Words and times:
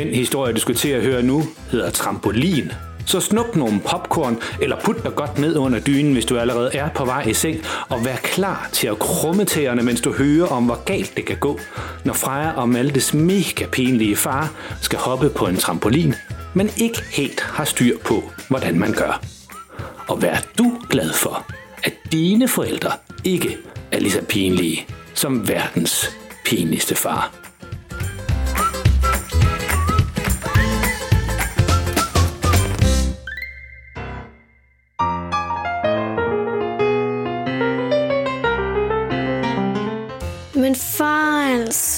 Den 0.00 0.14
historie, 0.14 0.54
du 0.54 0.60
skal 0.60 0.74
til 0.74 0.88
at 0.88 1.02
høre 1.02 1.22
nu, 1.22 1.42
hedder 1.70 1.90
Trampolin. 1.90 2.72
Så 3.06 3.20
snup 3.20 3.56
nogle 3.56 3.80
popcorn, 3.80 4.38
eller 4.60 4.76
put 4.84 5.04
dig 5.04 5.14
godt 5.14 5.38
ned 5.38 5.56
under 5.56 5.80
dynen, 5.80 6.12
hvis 6.12 6.24
du 6.24 6.38
allerede 6.38 6.70
er 6.74 6.88
på 6.88 7.04
vej 7.04 7.22
i 7.22 7.34
seng, 7.34 7.56
og 7.88 8.04
vær 8.04 8.16
klar 8.16 8.68
til 8.72 8.86
at 8.86 8.98
krumme 8.98 9.44
tæerne, 9.44 9.82
mens 9.82 10.00
du 10.00 10.12
hører 10.12 10.46
om, 10.46 10.64
hvor 10.64 10.84
galt 10.84 11.16
det 11.16 11.24
kan 11.24 11.36
gå, 11.36 11.58
når 12.04 12.12
Freja 12.12 12.50
og 12.50 12.68
Maltes 12.68 13.14
mega 13.14 13.66
pinlige 13.72 14.16
far 14.16 14.52
skal 14.80 14.98
hoppe 14.98 15.30
på 15.30 15.46
en 15.46 15.56
trampolin, 15.56 16.14
men 16.54 16.70
ikke 16.76 17.02
helt 17.12 17.40
har 17.40 17.64
styr 17.64 17.98
på, 18.04 18.22
hvordan 18.48 18.78
man 18.78 18.92
gør. 18.92 19.22
Og 20.08 20.22
vær 20.22 20.36
du 20.58 20.72
glad 20.90 21.12
for, 21.12 21.52
at 21.84 21.92
dine 22.12 22.48
forældre 22.48 22.92
ikke 23.24 23.56
er 23.92 24.00
lige 24.00 24.12
så 24.12 24.22
pinlige 24.28 24.86
som 25.14 25.48
verdens 25.48 26.16
pinligste 26.44 26.94
far. 26.94 27.49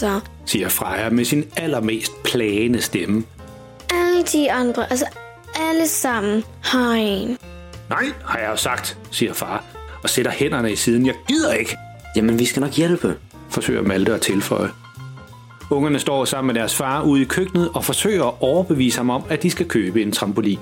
Altså, 0.03 0.31
siger 0.47 0.69
Freja 0.69 1.11
med 1.11 1.25
sin 1.25 1.45
allermest 1.57 2.23
plagende 2.25 2.81
stemme. 2.83 3.25
alle 3.91 4.23
de 4.33 4.53
andre, 4.53 4.91
altså 4.91 5.07
alle 5.55 5.89
sammen 5.89 6.45
har 6.63 6.93
en. 6.93 7.39
Nej, 7.91 8.05
har 8.25 8.39
jeg 8.39 8.51
jo 8.51 8.57
sagt, 8.57 8.99
siger 9.11 9.33
far, 9.33 9.65
og 10.03 10.11
sætter 10.11 10.31
hænderne 10.33 10.73
i 10.73 10.77
siden. 10.77 11.07
Jeg 11.07 11.15
gider 11.29 11.53
ikke, 11.53 11.77
Jamen, 12.17 12.39
vi 12.39 12.45
skal 12.45 12.61
nok 12.61 12.71
hjælpe. 12.73 13.17
forsøger 13.51 13.83
Malte 13.83 14.15
at 14.15 14.21
tilføje. 14.21 14.69
Ungerne 15.71 15.99
står 15.99 16.25
sammen 16.25 16.47
med 16.55 16.61
deres 16.61 16.75
far 16.75 17.03
ude 17.03 17.23
i 17.23 17.25
køkkenet 17.25 17.71
og 17.75 17.85
forsøger 17.85 18.25
at 18.25 18.35
overbevise 18.41 18.97
ham 18.99 19.11
om, 19.11 19.23
at 19.29 19.43
de 19.43 19.51
skal 19.51 19.69
købe 19.69 20.03
en 20.03 20.13
trampolin. 20.13 20.59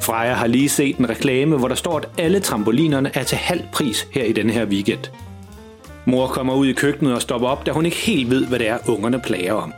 Freja 0.00 0.32
har 0.34 0.46
lige 0.46 0.68
set 0.68 0.96
en 0.96 1.08
reklame, 1.08 1.56
hvor 1.56 1.68
der 1.68 1.74
står, 1.74 1.98
at 1.98 2.08
alle 2.18 2.40
trampolinerne 2.40 3.10
er 3.14 3.22
til 3.22 3.38
halv 3.38 3.62
pris 3.72 4.06
her 4.12 4.24
i 4.24 4.32
denne 4.32 4.52
her 4.52 4.64
weekend. 4.66 5.00
Mor 6.08 6.26
kommer 6.26 6.54
ud 6.54 6.66
i 6.66 6.72
køkkenet 6.72 7.14
og 7.14 7.22
stopper 7.22 7.48
op, 7.48 7.66
da 7.66 7.72
hun 7.72 7.84
ikke 7.86 7.96
helt 7.96 8.30
ved, 8.30 8.46
hvad 8.46 8.58
det 8.58 8.68
er, 8.68 8.78
ungerne 8.88 9.20
plager 9.20 9.52
om. 9.52 9.72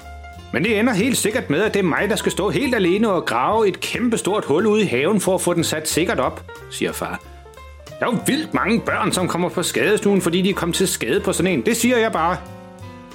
Men 0.53 0.65
det 0.65 0.79
ender 0.79 0.93
helt 0.93 1.17
sikkert 1.17 1.51
med, 1.51 1.63
at 1.63 1.75
det 1.75 1.81
er 1.81 1.85
mig, 1.85 2.07
der 2.09 2.17
skal 2.17 2.33
stå 2.33 2.51
helt 2.51 2.75
alene 2.75 3.11
og 3.11 3.25
grave 3.27 3.69
et 3.69 3.81
kæmpestort 3.81 4.45
hul 4.45 4.67
ude 4.67 4.83
i 4.83 4.87
haven 4.87 5.21
for 5.21 5.35
at 5.35 5.41
få 5.41 5.55
den 5.55 5.65
sat 5.65 5.89
sikkert 5.89 6.21
op, 6.21 6.45
siger 6.71 6.93
far. 6.93 7.21
Der 8.01 8.07
er 8.07 8.11
jo 8.11 8.19
vildt 8.27 8.55
mange 8.55 8.81
børn, 8.81 9.13
som 9.13 9.29
kommer 9.29 9.49
på 9.49 9.63
skadestuen, 9.63 10.21
fordi 10.21 10.43
de 10.43 10.53
kom 10.53 10.73
til 10.73 10.89
skade 10.89 11.21
på 11.21 11.33
sådan 11.33 11.53
en. 11.53 11.67
Det 11.67 11.77
siger 11.77 11.99
jeg 11.99 12.13
bare. 12.13 12.37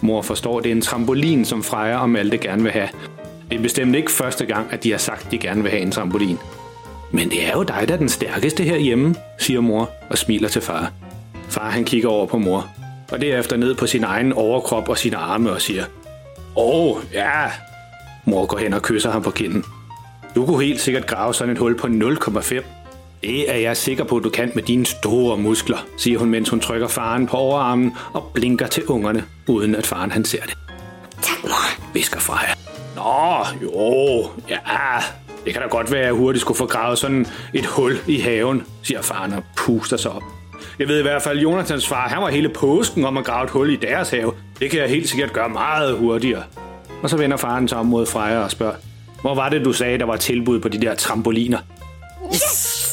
Mor 0.02 0.22
forstår, 0.22 0.60
det 0.60 0.72
er 0.72 0.76
en 0.76 0.82
trampolin, 0.82 1.46
som 1.46 1.64
Freja 1.64 1.98
og 1.98 2.10
Malte 2.10 2.38
gerne 2.38 2.64
vil 2.64 2.72
have. 2.72 2.90
Det 3.52 3.58
er 3.58 3.62
bestemt 3.62 3.96
ikke 3.96 4.12
første 4.12 4.46
gang, 4.46 4.68
at 4.72 4.84
de 4.84 4.92
har 4.92 4.98
sagt, 4.98 5.26
at 5.26 5.32
de 5.32 5.38
gerne 5.38 5.62
vil 5.62 5.72
have 5.72 5.82
en 5.82 5.92
trampolin. 5.92 6.38
Men 7.12 7.30
det 7.30 7.48
er 7.48 7.52
jo 7.52 7.64
dig, 7.64 7.84
der 7.88 7.94
er 7.94 7.98
den 7.98 8.10
stærkeste 8.10 8.64
herhjemme, 8.64 9.16
siger 9.40 9.62
mor 9.62 9.90
og 10.10 10.18
smiler 10.18 10.50
til 10.50 10.62
far. 10.62 10.92
Far 11.50 11.70
han 11.70 11.84
kigger 11.86 12.10
over 12.10 12.26
på 12.26 12.38
mor, 12.38 12.70
og 13.14 13.22
derefter 13.22 13.58
ned 13.58 13.76
på 13.76 13.88
sin 13.88 14.04
egen 14.04 14.34
overkrop 14.34 14.90
og 14.90 14.98
sine 14.98 15.18
arme 15.18 15.52
og 15.52 15.62
siger, 15.62 15.86
Åh, 16.56 16.96
oh, 16.96 17.04
ja. 17.14 17.52
Mor 18.26 18.46
går 18.46 18.58
hen 18.58 18.74
og 18.74 18.82
kysser 18.82 19.12
ham 19.12 19.22
på 19.22 19.32
kinden. 19.32 19.64
Du 20.36 20.46
kunne 20.46 20.64
helt 20.64 20.82
sikkert 20.82 21.08
grave 21.08 21.34
sådan 21.34 21.54
et 21.54 21.60
hul 21.60 21.78
på 21.78 21.88
0,5. 21.88 22.64
Det 23.22 23.52
er 23.52 23.58
jeg 23.58 23.78
sikker 23.78 24.04
på, 24.04 24.18
at 24.18 24.24
du 24.24 24.30
kan 24.30 24.52
med 24.56 24.64
dine 24.64 24.86
store 24.86 25.38
muskler, 25.38 25.78
siger 25.98 26.20
hun, 26.20 26.30
mens 26.30 26.50
hun 26.50 26.60
trykker 26.60 26.88
faren 26.88 27.28
på 27.28 27.38
overarmen 27.38 27.96
og 28.14 28.32
blinker 28.34 28.68
til 28.68 28.86
ungerne, 28.86 29.26
uden 29.48 29.76
at 29.76 29.88
faren 29.88 30.12
han 30.12 30.26
ser 30.26 30.42
det. 30.42 30.58
Tak, 31.22 31.44
mor. 31.44 31.94
Visker 31.94 32.20
Freja. 32.20 32.54
Nå, 32.96 33.46
jo, 33.64 34.30
ja, 34.50 34.58
det 35.46 35.54
kan 35.54 35.62
da 35.62 35.68
godt 35.68 35.92
være, 35.92 36.02
at 36.02 36.06
jeg 36.06 36.14
hurtigt 36.14 36.42
skulle 36.42 36.58
få 36.58 36.66
gravet 36.66 36.98
sådan 36.98 37.28
et 37.54 37.66
hul 37.66 37.98
i 38.08 38.20
haven, 38.20 38.64
siger 38.84 39.02
faren 39.02 39.34
og 39.34 39.44
puster 39.58 39.98
sig 39.98 40.12
op. 40.12 40.24
Jeg 40.80 40.88
ved 40.88 41.00
i 41.00 41.02
hvert 41.02 41.22
fald, 41.22 41.38
at 41.38 41.44
Jonathans 41.44 41.88
far, 41.88 42.08
han 42.08 42.22
var 42.22 42.30
hele 42.30 42.50
påsken 42.50 43.06
om 43.06 43.18
at 43.18 43.26
grave 43.26 43.44
et 43.44 43.50
hul 43.50 43.70
i 43.70 43.76
deres 43.76 44.10
have. 44.10 44.34
Det 44.60 44.72
kan 44.72 44.80
jeg 44.80 44.90
helt 44.90 45.10
sikkert 45.10 45.34
gøre 45.34 45.50
meget 45.50 45.98
hurtigere. 45.98 46.44
Og 47.04 47.10
så 47.10 47.18
vender 47.18 47.38
faren 47.38 47.68
sig 47.68 47.78
om 47.78 47.86
mod 47.86 48.06
Freja 48.06 48.40
og 48.40 48.52
spørger, 48.52 48.76
hvor 49.22 49.36
var 49.36 49.50
det, 49.50 49.66
du 49.66 49.74
sagde, 49.74 49.98
der 49.98 50.06
var 50.06 50.16
tilbud 50.16 50.60
på 50.60 50.68
de 50.68 50.82
der 50.82 50.96
trampoliner? 50.96 51.60
Yes! 52.34 52.84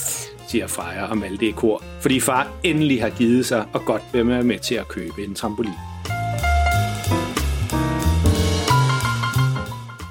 siger 0.49 0.67
Freja 0.67 1.05
og 1.05 1.19
Malte 1.19 1.47
i 1.47 1.51
kor, 1.51 1.83
fordi 2.01 2.21
far 2.21 2.49
endelig 2.63 3.03
har 3.03 3.11
givet 3.11 3.47
sig 3.47 3.65
og 3.73 3.85
godt 3.85 4.03
vil 4.13 4.29
være 4.29 4.43
med 4.43 4.59
til 4.59 4.75
at 4.75 4.89
købe 4.89 5.25
en 5.25 5.35
trampolin. 5.35 5.73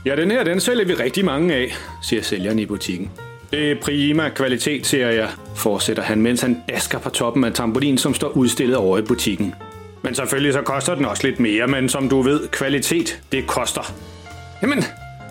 Ja, 0.05 0.15
den 0.15 0.31
her, 0.31 0.43
den 0.43 0.59
sælger 0.59 0.85
vi 0.85 0.93
rigtig 0.93 1.25
mange 1.25 1.55
af, 1.55 1.75
siger 2.01 2.21
sælgeren 2.21 2.59
i 2.59 2.65
butikken. 2.65 3.11
Det 3.51 3.71
er 3.71 3.75
prima 3.81 4.29
kvalitet, 4.29 4.85
siger 4.85 5.09
jeg, 5.09 5.29
fortsætter 5.55 6.03
han, 6.03 6.21
mens 6.21 6.41
han 6.41 6.63
dasker 6.69 6.99
på 6.99 7.09
toppen 7.09 7.43
af 7.43 7.53
trampolin, 7.53 7.97
som 7.97 8.13
står 8.13 8.27
udstillet 8.27 8.77
over 8.77 8.97
i 8.97 9.01
butikken. 9.01 9.55
Men 10.01 10.15
selvfølgelig 10.15 10.53
så 10.53 10.61
koster 10.61 10.95
den 10.95 11.05
også 11.05 11.27
lidt 11.27 11.39
mere, 11.39 11.67
men 11.67 11.89
som 11.89 12.09
du 12.09 12.21
ved, 12.21 12.47
kvalitet, 12.47 13.21
det 13.31 13.47
koster. 13.47 13.93
Jamen, 14.61 14.83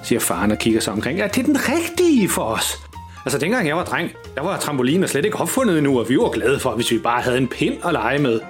siger 0.02 0.20
faren 0.20 0.50
og 0.50 0.58
kigger 0.58 0.80
sig 0.80 0.92
omkring. 0.92 1.18
Ja, 1.18 1.26
det 1.26 1.38
er 1.38 1.44
den 1.44 1.58
rigtige 1.68 2.28
for 2.28 2.42
os. 2.42 2.78
Altså, 3.24 3.38
dengang 3.38 3.68
jeg 3.68 3.76
var 3.76 3.84
dreng, 3.84 4.10
der 4.34 4.42
var 4.42 4.58
trampoliner 4.58 5.06
slet 5.06 5.24
ikke 5.24 5.36
opfundet 5.36 5.78
endnu, 5.78 5.98
og 5.98 6.08
vi 6.08 6.16
var 6.16 6.30
glade 6.30 6.58
for, 6.58 6.70
hvis 6.70 6.90
vi 6.90 6.98
bare 6.98 7.22
havde 7.22 7.38
en 7.38 7.48
pind 7.48 7.74
at 7.84 7.92
lege 7.92 8.18
med. 8.18 8.40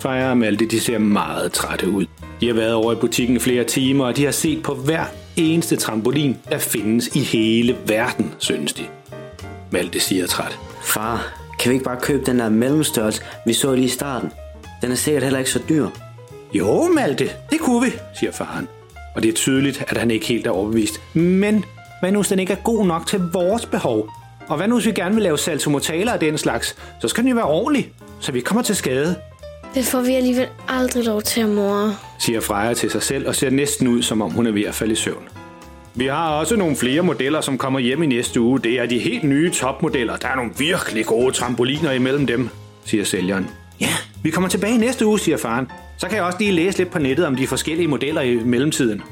Freja 0.00 0.30
og 0.30 0.38
Malte, 0.38 0.66
de 0.66 0.80
ser 0.80 0.98
meget 0.98 1.52
trætte 1.52 1.90
ud. 1.90 2.06
De 2.40 2.46
har 2.46 2.54
været 2.54 2.74
over 2.74 2.92
i 2.92 2.96
butikken 2.96 3.40
flere 3.40 3.64
timer, 3.64 4.06
og 4.06 4.16
de 4.16 4.24
har 4.24 4.32
set 4.32 4.62
på 4.62 4.74
hver 4.74 5.04
eneste 5.36 5.76
trampolin, 5.76 6.36
der 6.50 6.58
findes 6.58 7.08
i 7.08 7.20
hele 7.20 7.76
verden, 7.86 8.34
synes 8.38 8.72
de. 8.72 8.82
Malte 9.70 10.00
siger 10.00 10.26
træt. 10.26 10.58
Far, 10.82 11.32
kan 11.58 11.70
vi 11.70 11.74
ikke 11.74 11.84
bare 11.84 12.00
købe 12.00 12.24
den 12.26 12.38
der 12.38 12.48
mellemstørrelse, 12.48 13.22
vi 13.46 13.52
så 13.52 13.74
lige 13.74 13.84
i 13.84 13.88
starten? 13.88 14.32
Den 14.82 14.92
er 14.92 14.96
sikkert 14.96 15.22
heller 15.22 15.38
ikke 15.38 15.50
så 15.50 15.60
dyr. 15.68 15.88
Jo, 16.52 16.88
Malte, 16.88 17.30
det 17.50 17.60
kunne 17.60 17.86
vi, 17.86 17.92
siger 18.18 18.32
faren. 18.32 18.68
Og 19.14 19.22
det 19.22 19.28
er 19.28 19.32
tydeligt, 19.32 19.84
at 19.88 19.96
han 19.96 20.10
ikke 20.10 20.26
helt 20.26 20.46
er 20.46 20.50
overbevist. 20.50 21.00
Men 21.14 21.64
hvad 22.00 22.12
nu, 22.12 22.18
hvis 22.18 22.28
den 22.28 22.38
ikke 22.38 22.52
er 22.52 22.62
god 22.64 22.86
nok 22.86 23.06
til 23.06 23.20
vores 23.32 23.66
behov? 23.66 24.10
Og 24.48 24.56
hvad 24.56 24.68
nu, 24.68 24.74
hvis 24.74 24.86
vi 24.86 24.92
gerne 24.92 25.14
vil 25.14 25.22
lave 25.22 25.38
saltomortaler 25.38 26.12
af 26.12 26.20
den 26.20 26.38
slags? 26.38 26.76
Så 27.00 27.08
skal 27.08 27.22
den 27.22 27.30
jo 27.30 27.34
være 27.34 27.44
ordentlig, 27.44 27.92
så 28.20 28.32
vi 28.32 28.40
kommer 28.40 28.62
til 28.62 28.76
skade, 28.76 29.16
Det 29.74 29.84
får 29.84 30.00
vi 30.00 30.14
alligevel 30.14 30.48
aldrig 30.68 31.04
lov 31.04 31.22
til, 31.22 31.48
mor. 31.48 31.94
siger 32.18 32.40
Freja 32.40 32.74
til 32.74 32.90
sig 32.90 33.02
selv 33.02 33.28
og 33.28 33.34
ser 33.34 33.50
næsten 33.50 33.88
ud, 33.88 34.02
som 34.02 34.22
om 34.22 34.30
hun 34.30 34.46
er 34.46 34.50
ved 34.50 34.64
at 34.64 34.74
falde 34.74 34.92
i 34.92 34.96
søvn. 34.96 35.28
Vi 35.94 36.06
har 36.06 36.28
også 36.28 36.56
nogle 36.56 36.76
flere 36.76 37.02
modeller, 37.02 37.40
som 37.40 37.58
kommer 37.58 37.78
hjem 37.80 38.02
i 38.02 38.06
næste 38.06 38.40
uge. 38.40 38.60
Det 38.60 38.72
er 38.80 38.86
de 38.86 38.98
helt 38.98 39.24
nye 39.24 39.50
topmodeller. 39.50 40.16
Der 40.16 40.28
er 40.28 40.36
nogle 40.36 40.50
virkelig 40.58 41.06
gode 41.06 41.32
trampoliner 41.32 41.92
imellem 41.92 42.26
dem, 42.26 42.48
siger 42.84 43.04
sælgeren. 43.04 43.48
Ja, 43.80 43.88
vi 44.22 44.30
kommer 44.30 44.48
tilbage 44.50 44.78
næste 44.78 45.06
uge, 45.06 45.18
siger 45.18 45.36
faren. 45.36 45.68
Så 45.96 46.06
kan 46.08 46.16
jeg 46.16 46.24
også 46.24 46.38
lige 46.38 46.52
læse 46.52 46.78
lidt 46.78 46.90
på 46.90 46.98
nettet 46.98 47.26
om 47.26 47.36
de 47.36 47.46
forskellige 47.46 47.88
modeller 47.88 48.20
i 48.20 48.34
mellemtiden. 48.34 49.02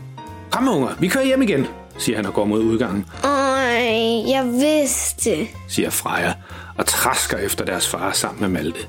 Kom 0.51 0.69
unger, 0.69 0.89
vi 1.01 1.09
kører 1.09 1.25
hjem 1.25 1.43
igen, 1.43 1.67
siger 1.99 2.17
han 2.17 2.27
og 2.27 2.35
går 2.35 2.45
mod 2.45 2.61
udgangen, 2.61 3.07
Ej, 3.25 4.31
jeg 4.31 4.45
vidste. 4.53 5.31
siger 5.69 5.91
Freja 5.91 6.33
og 6.77 6.87
trasker 6.87 7.37
efter 7.39 7.65
deres 7.65 7.89
far 7.89 8.13
sammen 8.13 8.41
med 8.41 8.49
Malte. 8.63 8.81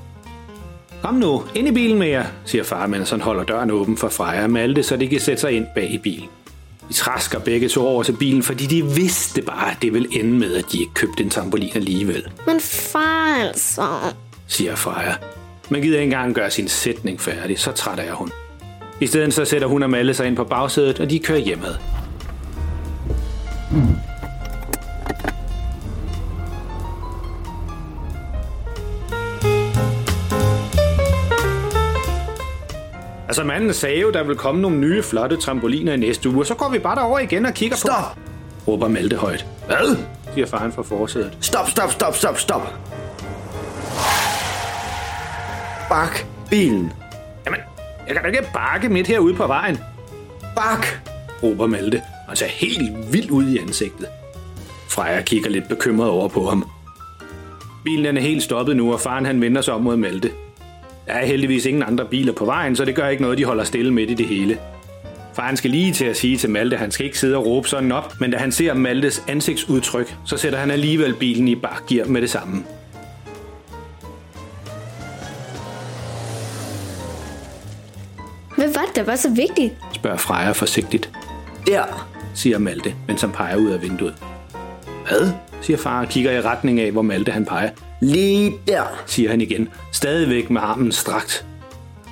Kom 1.01 1.16
nu, 1.16 1.44
ind 1.56 1.68
i 1.68 1.72
bilen 1.72 2.00
med 2.00 2.07
jer, 2.07 2.25
siger 2.46 2.63
far, 2.63 2.88
mens 2.88 3.10
han 3.10 3.22
holder 3.22 3.44
døren 3.44 3.72
åben 3.72 3.98
for 3.98 4.10
Freja 4.10 4.44
og 4.44 4.50
Malte, 4.50 4.84
så 4.84 4.98
de 4.98 5.07
kan 5.07 5.19
sætte 5.19 5.42
sig 5.42 5.51
ind 5.51 5.66
bag 5.75 5.92
i 5.92 5.98
bilen. 5.98 6.28
De 6.90 6.94
træsker 6.94 7.40
begge 7.40 7.69
to 7.69 7.88
over 7.88 8.04
til 8.04 8.12
bilen, 8.19 8.44
fordi 8.44 8.66
de 8.66 8.86
vidste 8.86 9.42
bare, 9.42 9.72
at 9.72 9.78
det 9.81 9.94
ville 9.94 10.19
ende 10.19 10.31
med, 10.40 10.56
at 10.56 10.66
de 10.72 10.80
ikke 10.80 10.94
købte 10.94 11.24
en 11.24 11.30
trampolin 11.30 11.72
alligevel, 11.75 12.28
Men 12.48 12.60
far 12.60 13.36
altså. 13.48 13.88
siger 14.48 14.75
Freja. 14.75 15.13
Men 15.69 15.81
gider 15.81 15.96
ikke 16.00 16.04
engang 16.04 16.36
gøre 16.36 16.51
sin 16.51 16.68
sætning 16.68 17.22
færdig, 17.22 17.60
så 17.60 17.72
træt 17.72 18.00
er 18.00 18.13
hun. 18.13 18.31
I 19.02 19.07
stedet 19.07 19.34
så 19.34 19.45
sætter 19.45 19.68
hun 19.68 19.84
og 19.84 19.90
Malle 19.90 20.13
sig 20.13 20.28
ind 20.28 20.36
på 20.36 20.44
bagsædet, 20.44 21.00
og 21.00 21.10
de 21.10 21.19
kører 21.19 21.40
hjemad. 21.40 21.75
Altså 33.40 33.48
manden 33.48 33.74
sagde 33.74 34.02
jo, 34.02 34.12
der 34.12 34.24
vil 34.24 34.36
komme 34.36 34.62
nogle 34.62 34.78
nye 34.78 35.04
flotte 35.04 35.38
trampoliner 35.38 35.94
i 35.94 35.98
næste 35.98 36.30
uge, 36.30 36.46
så 36.46 36.56
går 36.56 36.70
vi 36.70 36.80
bare 36.80 36.96
derover 36.96 37.20
igen 37.20 37.46
og 37.46 37.54
kigger 37.54 37.78
Stop! 37.78 37.94
på... 38.66 38.72
Råber 38.72 38.88
Malte 38.88 39.16
højt. 39.16 39.46
Hvad? 39.66 39.98
siger 40.34 40.48
faren 40.48 40.72
fra 40.72 40.82
forsædet. 40.82 41.38
Stop, 41.42 41.70
stop, 41.70 41.92
stop, 41.92 42.16
stop, 42.16 42.40
stop. 42.40 42.62
Bak 45.90 46.26
bilen. 46.50 46.94
Jamen, 47.46 47.60
jeg 48.08 48.16
kan 48.16 48.24
da 48.24 48.30
ikke 48.30 48.50
bakke 48.54 48.90
midt 48.90 49.08
herude 49.08 49.34
på 49.34 49.48
vejen, 49.48 49.78
Bak! 50.56 50.86
råber 51.44 51.68
Malte, 51.68 52.02
og 52.28 52.38
ser 52.38 52.48
helt 52.48 53.14
vild 53.14 53.32
ud 53.32 53.48
i 53.48 53.58
ansigtet. 53.58 54.08
Freja 54.90 55.22
kigger 55.22 55.50
lidt 55.50 55.68
bekymret 55.70 56.10
over 56.10 56.28
på 56.28 56.50
ham. 56.50 56.70
Bilen 57.84 58.18
er 58.18 58.22
helt 58.22 58.44
stoppet 58.44 58.76
nu, 58.76 58.94
og 58.94 59.00
faren 59.00 59.26
han 59.26 59.42
vender 59.42 59.62
sig 59.62 59.74
om 59.74 59.82
mod 59.82 59.98
Malte. 59.98 60.30
Der 61.10 61.16
er 61.16 61.26
heldigvis 61.26 61.66
ingen 61.66 61.84
andre 61.84 62.06
biler 62.06 62.34
på 62.34 62.46
vejen, 62.46 62.76
så 62.76 62.86
det 62.86 62.96
gør 62.96 63.08
ikke 63.08 63.22
noget, 63.22 63.38
de 63.38 63.46
holder 63.46 63.64
stille 63.64 63.94
midt 63.94 64.12
i 64.12 64.14
det 64.14 64.26
hele. 64.26 64.58
Faren 65.34 65.58
skal 65.58 65.72
lige 65.72 65.94
til 65.94 66.06
at 66.06 66.18
sige 66.18 66.38
til 66.38 66.50
Malte, 66.50 66.76
at 66.76 66.80
han 66.80 66.92
skal 66.92 67.06
ikke 67.06 67.20
sidde 67.20 67.38
og 67.38 67.46
råbe 67.46 67.68
sådan 67.68 67.92
op, 67.92 68.14
men 68.20 68.32
da 68.32 68.38
han 68.38 68.52
ser 68.52 68.74
Maltes 68.74 69.24
ansigtsudtryk, 69.28 70.16
så 70.26 70.38
sætter 70.38 70.60
han 70.60 70.72
alligevel 70.72 71.14
bilen 71.14 71.48
i 71.48 71.56
bakgear 71.56 72.06
med 72.06 72.22
det 72.22 72.30
samme. 72.30 72.64
Hvad 78.56 78.74
var 78.74 78.86
det, 78.88 78.96
der 78.96 79.04
var 79.04 79.16
så 79.16 79.30
vigtigt? 79.30 79.74
Spørger 79.94 80.18
Freja 80.18 80.52
forsigtigt. 80.52 81.12
Der. 81.68 82.10
siger 82.36 82.58
Malte, 82.58 82.94
mens 83.08 83.22
han 83.22 83.32
peger 83.32 83.56
ud 83.56 83.70
af 83.70 83.82
vinduet. 83.82 84.16
Hvad? 85.08 85.32
siger 85.62 85.78
far 85.78 86.02
og 86.02 86.10
kigger 86.10 86.32
i 86.32 86.42
retning 86.42 86.80
af, 86.80 86.92
hvor 86.92 87.02
Malte 87.02 87.32
han 87.32 87.46
peger. 87.46 87.70
Lige 88.01 88.54
der. 88.68 88.84
Siger 89.06 89.30
han 89.30 89.42
igen, 89.42 89.69
stadigvæk 89.92 90.50
med 90.50 90.62
armen 90.62 90.92
strakt. 90.92 91.46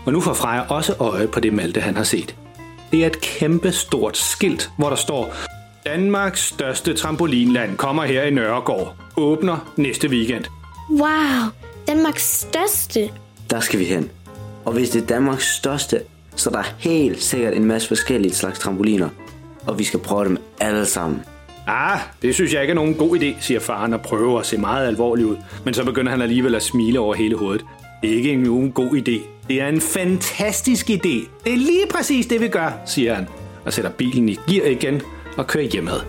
Og 0.05 0.13
nu 0.13 0.21
får 0.21 0.33
Freja 0.33 0.61
også 0.61 0.95
øje 0.99 1.27
på 1.27 1.39
det 1.39 1.53
Malte, 1.53 1.81
han 1.81 1.95
har 1.95 2.03
set. 2.03 2.35
Det 2.91 3.03
er 3.03 3.07
et 3.07 3.21
kæmpe 3.21 3.71
stort 3.71 4.17
skilt, 4.17 4.71
hvor 4.77 4.89
der 4.89 4.95
står 4.95 5.33
Danmarks 5.85 6.41
største 6.41 6.93
trampolinland 6.93 7.77
kommer 7.77 8.03
her 8.03 8.23
i 8.23 8.31
Nørregård. 8.31 8.95
Åbner 9.17 9.73
næste 9.75 10.09
weekend. 10.09 10.45
Wow, 10.89 11.51
Danmarks 11.87 12.39
største. 12.39 13.09
Der 13.49 13.59
skal 13.59 13.79
vi 13.79 13.85
hen. 13.85 14.09
Og 14.65 14.73
hvis 14.73 14.89
det 14.89 15.03
er 15.03 15.07
Danmarks 15.07 15.55
største, 15.55 16.01
så 16.35 16.49
er 16.49 16.53
der 16.53 16.63
helt 16.77 17.23
sikkert 17.23 17.53
en 17.53 17.65
masse 17.65 17.87
forskellige 17.87 18.33
slags 18.33 18.59
trampoliner. 18.59 19.09
Og 19.67 19.79
vi 19.79 19.83
skal 19.83 19.99
prøve 19.99 20.25
dem 20.25 20.37
alle 20.59 20.85
sammen. 20.85 21.23
Ah, 21.69 21.99
det 22.21 22.35
synes 22.35 22.53
jeg 22.53 22.61
ikke 22.61 22.71
er 22.71 22.75
nogen 22.75 22.95
god 22.95 23.19
idé, 23.19 23.41
siger 23.41 23.59
faren 23.59 23.93
og 23.93 24.01
prøver 24.01 24.39
at 24.39 24.45
se 24.45 24.57
meget 24.57 24.87
alvorlig 24.87 25.25
ud. 25.25 25.35
Men 25.65 25.73
så 25.73 25.85
begynder 25.85 26.11
han 26.11 26.21
alligevel 26.21 26.55
at 26.55 26.63
smile 26.63 26.99
over 26.99 27.15
hele 27.15 27.37
hovedet. 27.37 27.65
Det 28.01 28.11
er 28.11 28.15
ikke 28.15 28.35
nogen 28.35 28.71
god 28.71 28.91
idé. 28.91 29.21
Det 29.47 29.61
er 29.61 29.67
en 29.67 29.81
fantastisk 29.81 30.89
idé. 30.89 31.27
Det 31.43 31.53
er 31.53 31.57
lige 31.57 31.87
præcis 31.91 32.25
det, 32.25 32.41
vi 32.41 32.47
gør, 32.47 32.71
siger 32.85 33.13
han. 33.13 33.27
Og 33.65 33.73
sætter 33.73 33.91
bilen 33.91 34.29
i 34.29 34.35
gear 34.49 34.65
igen 34.65 35.01
og 35.37 35.47
kører 35.47 35.63
hjemad. 35.63 35.99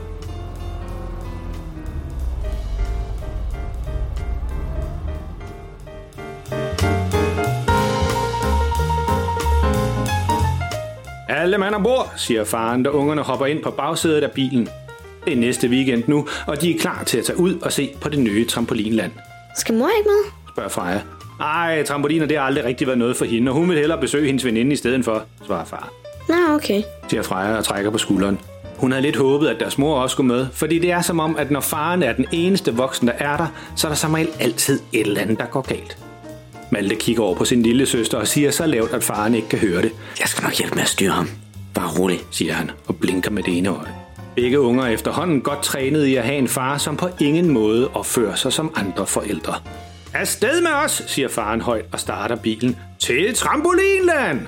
Alle 11.28 11.58
mand 11.58 11.74
ombord, 11.74 12.12
siger 12.16 12.44
faren, 12.44 12.82
da 12.82 12.90
ungerne 12.90 13.22
hopper 13.22 13.46
ind 13.46 13.62
på 13.62 13.70
bagsædet 13.70 14.22
af 14.22 14.30
bilen. 14.30 14.68
Det 15.28 15.36
er 15.36 15.40
næste 15.40 15.68
weekend 15.68 16.02
nu, 16.06 16.26
og 16.46 16.62
de 16.62 16.74
er 16.74 16.78
klar 16.78 17.04
til 17.04 17.18
at 17.18 17.24
tage 17.24 17.38
ud 17.38 17.54
og 17.62 17.72
se 17.72 17.90
på 18.00 18.08
det 18.08 18.18
nye 18.18 18.46
trampolinland. 18.46 19.12
Skal 19.58 19.74
mor 19.74 19.90
ikke 19.98 20.08
med? 20.08 20.32
Spørger 20.52 20.68
Freja. 20.68 21.00
Ej, 21.40 21.82
trampoliner 21.82 22.26
det 22.26 22.36
har 22.36 22.44
aldrig 22.44 22.64
rigtig 22.64 22.86
været 22.86 22.98
noget 22.98 23.16
for 23.16 23.24
hende, 23.24 23.50
og 23.50 23.54
hun 23.54 23.68
vil 23.68 23.78
hellere 23.78 24.00
besøge 24.00 24.26
hendes 24.26 24.44
veninde 24.44 24.72
i 24.72 24.76
stedet 24.76 25.04
for, 25.04 25.22
svarer 25.46 25.64
far. 25.64 25.90
Nå, 26.28 26.34
okay. 26.54 26.82
Siger 27.08 27.22
Freja 27.22 27.56
og 27.56 27.64
trækker 27.64 27.90
på 27.90 27.98
skulderen. 27.98 28.38
Hun 28.76 28.92
havde 28.92 29.02
lidt 29.02 29.16
håbet, 29.16 29.48
at 29.48 29.60
deres 29.60 29.78
mor 29.78 30.00
også 30.00 30.14
skulle 30.14 30.26
med, 30.26 30.46
fordi 30.52 30.78
det 30.78 30.90
er 30.90 31.00
som 31.00 31.20
om, 31.20 31.36
at 31.36 31.50
når 31.50 31.60
faren 31.60 32.02
er 32.02 32.12
den 32.12 32.26
eneste 32.32 32.74
voksen, 32.74 33.06
der 33.06 33.14
er 33.18 33.36
der, 33.36 33.46
så 33.76 33.86
er 33.86 33.90
der 33.90 33.96
som 33.96 34.14
regel 34.14 34.28
altid 34.40 34.80
et 34.92 35.06
eller 35.06 35.20
andet, 35.20 35.38
der 35.38 35.46
går 35.46 35.60
galt. 35.60 35.98
Malte 36.72 36.94
kigger 36.94 37.22
over 37.22 37.34
på 37.34 37.44
sin 37.44 37.62
lille 37.62 37.86
søster 37.86 38.18
og 38.18 38.26
siger 38.28 38.50
så 38.50 38.66
lavt, 38.66 38.90
at 38.90 39.04
faren 39.04 39.34
ikke 39.34 39.48
kan 39.48 39.58
høre 39.58 39.82
det, 39.82 39.92
Jeg 40.20 40.28
skal 40.28 40.42
nok 40.44 40.58
hjælpe 40.58 40.74
med 40.74 40.82
at 40.82 40.88
styre 40.88 41.12
ham. 41.12 41.28
Bare 41.74 41.88
rolig. 41.98 42.20
siger 42.30 42.52
han 42.52 42.70
og 42.86 42.96
blinker 42.96 43.30
med 43.30 43.42
det 43.42 43.58
ene 43.58 43.68
øje. 43.68 43.97
Begge 44.42 44.60
unger 44.60 44.84
er 44.84 44.88
efterhånden 44.88 45.40
godt 45.40 45.62
trænet 45.62 46.04
i 46.06 46.14
at 46.14 46.24
have 46.24 46.38
en 46.38 46.48
far, 46.48 46.78
som 46.78 46.96
på 46.96 47.08
ingen 47.20 47.50
måde 47.50 47.90
opfører 47.94 48.34
sig 48.34 48.52
som 48.52 48.72
andre 48.76 49.06
forældre. 49.06 49.54
Afsted 50.14 50.60
med 50.60 50.70
os, 50.84 51.02
siger 51.06 51.28
faren 51.28 51.60
højt 51.60 51.84
og 51.92 52.00
starter 52.00 52.36
bilen 52.36 52.76
til 52.98 53.34
trampolinland. 53.34 54.40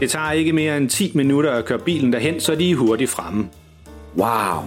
Det 0.00 0.10
tager 0.10 0.32
ikke 0.32 0.52
mere 0.52 0.76
end 0.76 0.90
10 0.90 1.12
minutter 1.14 1.52
at 1.52 1.64
køre 1.64 1.78
bilen 1.78 2.12
derhen, 2.12 2.40
så 2.40 2.54
de 2.54 2.70
er 2.70 2.76
hurtigt 2.76 3.10
fremme, 3.10 3.48
Wow, 4.16 4.62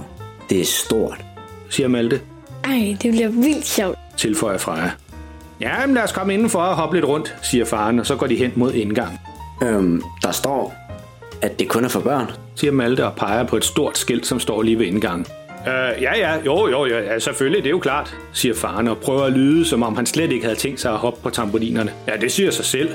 det 0.49 0.61
er 0.61 0.65
stort 0.65 1.32
siger 1.73 1.87
Malte. 1.87 2.21
Ej, 2.63 2.97
det 3.01 3.11
bliver 3.11 3.29
vildt 3.29 3.65
sjovt. 3.65 3.97
tilføjer 4.17 4.57
Freja. 4.57 4.91
Ja, 5.61 5.85
men 5.85 5.95
lad 5.95 6.03
os 6.03 6.11
komme 6.11 6.33
indenfor 6.33 6.59
og 6.59 6.75
hoppe 6.75 6.95
lidt 6.95 7.05
rundt, 7.05 7.35
siger 7.41 7.65
faren, 7.65 7.99
og 7.99 8.05
så 8.05 8.15
går 8.15 8.27
de 8.27 8.35
hen 8.35 8.51
mod 8.55 8.73
indgangen. 8.73 9.19
Øhm, 9.63 10.01
der 10.21 10.31
står, 10.31 10.73
at 11.41 11.59
det 11.59 11.67
kun 11.69 11.85
er 11.85 11.89
for 11.89 11.99
børn. 11.99 12.31
Siger 12.55 12.71
Malte 12.71 13.05
og 13.05 13.15
peger 13.15 13.43
på 13.43 13.57
et 13.57 13.65
stort 13.65 13.97
skilt, 13.97 14.25
som 14.25 14.39
står 14.39 14.61
lige 14.61 14.79
ved 14.79 14.85
indgangen. 14.85 15.25
Øh, 15.67 16.01
ja, 16.01 16.17
ja, 16.17 16.35
jo, 16.45 16.67
jo, 16.67 16.85
jo, 16.85 16.97
ja, 16.97 17.19
selvfølgelig, 17.19 17.63
det 17.63 17.67
er 17.67 17.71
jo 17.71 17.79
klart, 17.79 18.15
siger 18.33 18.55
faren 18.55 18.87
og 18.87 18.97
prøver 18.97 19.23
at 19.23 19.33
lyde, 19.33 19.65
som 19.65 19.83
om 19.83 19.95
han 19.95 20.05
slet 20.05 20.31
ikke 20.31 20.45
havde 20.45 20.59
tænkt 20.59 20.79
sig 20.79 20.91
at 20.91 20.97
hoppe 20.97 21.19
på 21.23 21.29
trampolinerne. 21.29 21.91
Ja, 22.07 22.15
det 22.21 22.31
siger 22.31 22.51
sig 22.51 22.65
selv. 22.65 22.89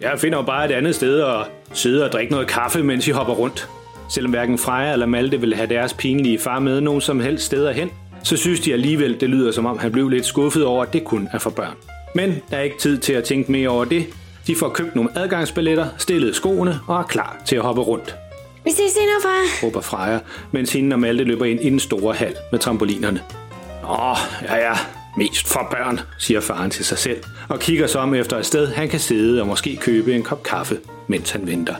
Jeg 0.00 0.12
finder 0.18 0.38
jo 0.38 0.44
bare 0.44 0.64
et 0.64 0.72
andet 0.72 0.94
sted 0.94 1.20
og 1.20 1.46
sidde 1.72 2.04
og 2.04 2.12
drikke 2.12 2.32
noget 2.32 2.48
kaffe, 2.48 2.82
mens 2.82 3.08
I 3.08 3.10
hopper 3.10 3.34
rundt. 3.34 3.68
Selvom 4.10 4.30
hverken 4.30 4.58
Freja 4.58 4.92
eller 4.92 5.06
Malte 5.06 5.40
ville 5.40 5.56
have 5.56 5.68
deres 5.68 5.94
pinlige 5.94 6.38
far 6.38 6.58
med 6.58 6.80
nogen 6.80 7.00
som 7.00 7.20
helst 7.20 7.44
steder 7.44 7.72
hen, 7.72 7.90
så 8.22 8.36
synes 8.36 8.60
de 8.60 8.72
alligevel, 8.72 9.20
det 9.20 9.28
lyder 9.28 9.52
som 9.52 9.66
om 9.66 9.78
han 9.78 9.92
blev 9.92 10.08
lidt 10.08 10.26
skuffet 10.26 10.64
over, 10.64 10.82
at 10.82 10.92
det 10.92 11.04
kun 11.04 11.28
er 11.32 11.38
for 11.38 11.50
børn. 11.50 11.74
Men 12.14 12.34
der 12.50 12.56
er 12.56 12.62
ikke 12.62 12.78
tid 12.78 12.98
til 12.98 13.12
at 13.12 13.24
tænke 13.24 13.52
mere 13.52 13.68
over 13.68 13.84
det. 13.84 14.06
De 14.46 14.56
får 14.56 14.68
købt 14.68 14.96
nogle 14.96 15.10
adgangsbilletter, 15.18 15.86
stillet 15.98 16.36
skoene 16.36 16.80
og 16.86 16.98
er 16.98 17.02
klar 17.02 17.36
til 17.46 17.56
at 17.56 17.62
hoppe 17.62 17.82
rundt, 17.82 18.16
Vi 18.64 18.70
ses 18.70 18.92
senere, 18.92 19.20
far. 19.22 19.66
råber 19.66 19.80
Freja, 19.80 20.18
mens 20.52 20.72
hende 20.72 20.94
og 20.94 21.00
Malte 21.00 21.24
løber 21.24 21.44
ind 21.44 21.60
i 21.60 21.70
den 21.70 21.80
store 21.80 22.14
hal 22.14 22.34
med 22.52 22.58
trampolinerne. 22.60 23.20
Åh, 23.90 24.16
ja 24.42 24.56
ja, 24.56 24.72
mest 25.16 25.48
for 25.48 25.68
børn, 25.70 26.00
siger 26.18 26.40
faren 26.40 26.70
til 26.70 26.84
sig 26.84 26.98
selv, 26.98 27.22
og 27.48 27.60
kigger 27.60 27.86
så 27.86 27.98
om 27.98 28.14
efter 28.14 28.36
et 28.38 28.46
sted, 28.46 28.66
han 28.66 28.88
kan 28.88 29.00
sidde 29.00 29.40
og 29.40 29.46
måske 29.46 29.76
købe 29.76 30.14
en 30.14 30.22
kop 30.22 30.42
kaffe, 30.42 30.78
mens 31.08 31.30
han 31.30 31.46
venter. 31.46 31.74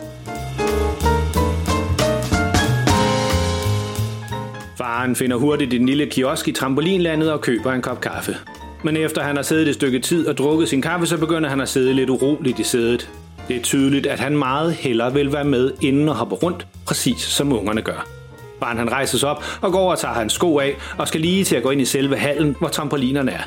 Faren 4.81 5.17
finder 5.17 5.37
hurtigt 5.37 5.75
en 5.75 5.87
lille 5.87 6.07
kiosk 6.07 6.49
i 6.49 6.53
trampolinlandet 6.53 7.33
og 7.33 7.41
køber 7.41 7.73
en 7.73 7.83
kop 7.83 8.01
kaffe. 8.01 8.37
Men 8.85 8.97
efter 8.97 9.23
han 9.23 9.37
har 9.37 9.43
siddet 9.43 9.69
et 9.69 9.75
stykke 9.75 9.99
tid 9.99 10.27
og 10.27 10.39
drukket 10.39 10.69
sin 10.69 10.83
kaffe, 10.83 11.07
så 11.07 11.19
begynder 11.19 11.49
han 11.51 11.61
at 11.61 11.69
sidde 11.69 11.95
lidt 11.95 12.11
uroligt 12.11 12.59
i 12.59 12.63
sædet. 12.63 13.11
Det 13.49 13.57
er 13.57 13.63
tydeligt, 13.63 14.07
at 14.07 14.21
han 14.21 14.39
meget 14.39 14.75
hellere 14.75 15.13
vil 15.13 15.33
være 15.33 15.45
med 15.45 15.73
inden 15.81 16.09
og 16.09 16.15
hoppe 16.15 16.35
rundt, 16.35 16.67
præcis 16.87 17.21
som 17.21 17.53
ungerne 17.53 17.83
gør. 17.83 18.07
Barn 18.61 18.77
han 18.77 18.93
rejser 18.93 19.19
sig 19.19 19.29
op 19.29 19.45
og 19.61 19.73
går 19.73 19.91
og 19.91 19.99
tager 19.99 20.15
hans 20.15 20.33
sko 20.33 20.59
af 20.59 20.77
og 20.99 21.09
skal 21.09 21.21
lige 21.21 21.45
til 21.45 21.57
at 21.57 21.63
gå 21.63 21.71
ind 21.71 21.81
i 21.81 21.85
selve 21.85 22.17
hallen, 22.17 22.57
hvor 22.59 22.69
trampolinerne 22.69 23.31
er. 23.31 23.43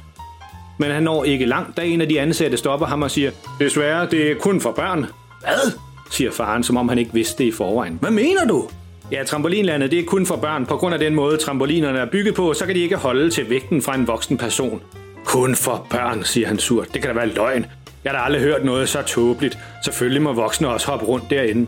Men 0.78 0.92
han 0.92 1.04
når 1.04 1.24
ikke 1.24 1.46
langt, 1.46 1.78
da 1.78 1.82
en 1.82 2.02
af 2.02 2.10
de 2.10 2.22
ansatte 2.22 2.58
stopper 2.58 2.86
ham 2.86 3.02
og 3.02 3.12
siger, 3.12 3.32
Desværre, 3.60 4.08
det 4.12 4.32
er 4.32 4.36
kun 4.36 4.62
for 4.62 4.72
børn. 4.72 5.06
Hvad? 5.40 5.72
siger 6.12 6.32
faren, 6.32 6.64
som 6.64 6.78
om 6.78 6.90
han 6.90 6.98
ikke 6.98 7.14
vidste 7.14 7.44
det 7.44 7.50
i 7.50 7.52
forvejen. 7.52 7.98
Hvad 8.02 8.12
mener 8.12 8.46
du? 8.46 8.70
Ja, 9.12 9.24
trampolinlandet 9.24 9.92
det 9.92 10.00
er 10.00 10.04
kun 10.06 10.26
for 10.26 10.36
børn. 10.36 10.66
På 10.66 10.78
grund 10.78 10.94
af 10.94 11.00
den 11.00 11.16
måde, 11.16 11.38
trampolinerne 11.38 12.00
er 12.00 12.06
bygget 12.06 12.36
på, 12.36 12.54
så 12.54 12.66
kan 12.66 12.76
de 12.76 12.80
ikke 12.80 12.96
holde 12.96 13.30
til 13.30 13.50
vægten 13.50 13.82
fra 13.82 13.96
en 13.96 14.08
voksen 14.08 14.38
person. 14.38 14.82
Kun 15.26 15.56
for 15.56 15.88
børn, 15.90 16.24
siger 16.24 16.48
han 16.48 16.60
surt. 16.60 16.94
Det 16.94 17.02
kan 17.02 17.10
da 17.10 17.16
være 17.16 17.34
løgn. 17.34 17.66
Jeg 18.04 18.12
har 18.12 18.20
da 18.20 18.26
aldrig 18.26 18.42
hørt 18.42 18.66
noget 18.66 18.90
så 18.90 19.02
tåbeligt. 19.02 19.58
Selvfølgelig 19.84 20.22
må 20.22 20.34
voksne 20.34 20.68
også 20.68 20.88
hoppe 20.88 21.06
rundt 21.06 21.30
derinde. 21.30 21.68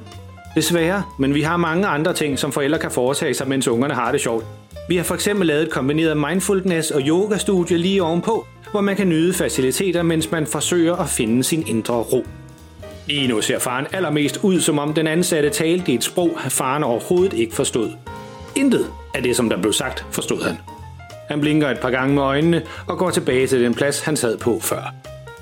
Desværre, 0.55 1.03
men 1.19 1.33
vi 1.33 1.41
har 1.41 1.57
mange 1.57 1.87
andre 1.87 2.13
ting, 2.13 2.39
som 2.39 2.51
forældre 2.51 2.79
kan 2.79 2.91
foretage 2.91 3.33
sig, 3.33 3.47
mens 3.47 3.67
ungerne 3.67 3.93
har 3.93 4.11
det 4.11 4.21
sjovt. 4.21 4.45
Vi 4.89 4.95
har 4.97 5.03
for 5.03 5.15
eksempel 5.15 5.47
lavet 5.47 5.63
et 5.63 5.71
kombineret 5.71 6.17
mindfulness 6.17 6.91
og 6.91 7.01
yogastudie 7.01 7.77
lige 7.77 8.03
ovenpå, 8.03 8.45
hvor 8.71 8.81
man 8.81 8.95
kan 8.95 9.09
nyde 9.09 9.33
faciliteter, 9.33 10.03
mens 10.03 10.31
man 10.31 10.47
forsøger 10.47 10.95
at 10.95 11.09
finde 11.09 11.43
sin 11.43 11.67
indre 11.67 11.93
ro. 11.93 12.25
Lige 13.07 13.27
nu 13.27 13.41
ser 13.41 13.59
faren 13.59 13.87
allermest 13.91 14.39
ud, 14.43 14.61
som 14.61 14.79
om 14.79 14.93
den 14.93 15.07
ansatte 15.07 15.49
talte 15.49 15.93
et 15.93 16.03
sprog, 16.03 16.37
faren 16.49 16.83
overhovedet 16.83 17.33
ikke 17.33 17.55
forstod. 17.55 17.91
Intet 18.55 18.87
af 19.15 19.23
det, 19.23 19.35
som 19.35 19.49
der 19.49 19.61
blev 19.61 19.73
sagt, 19.73 20.05
forstod 20.11 20.43
han. 20.43 20.57
Han 21.29 21.41
blinker 21.41 21.69
et 21.69 21.79
par 21.79 21.89
gange 21.89 22.15
med 22.15 22.23
øjnene 22.23 22.61
og 22.87 22.97
går 22.97 23.09
tilbage 23.09 23.47
til 23.47 23.63
den 23.63 23.73
plads, 23.73 24.01
han 24.01 24.17
sad 24.17 24.37
på 24.37 24.59
før. 24.59 24.93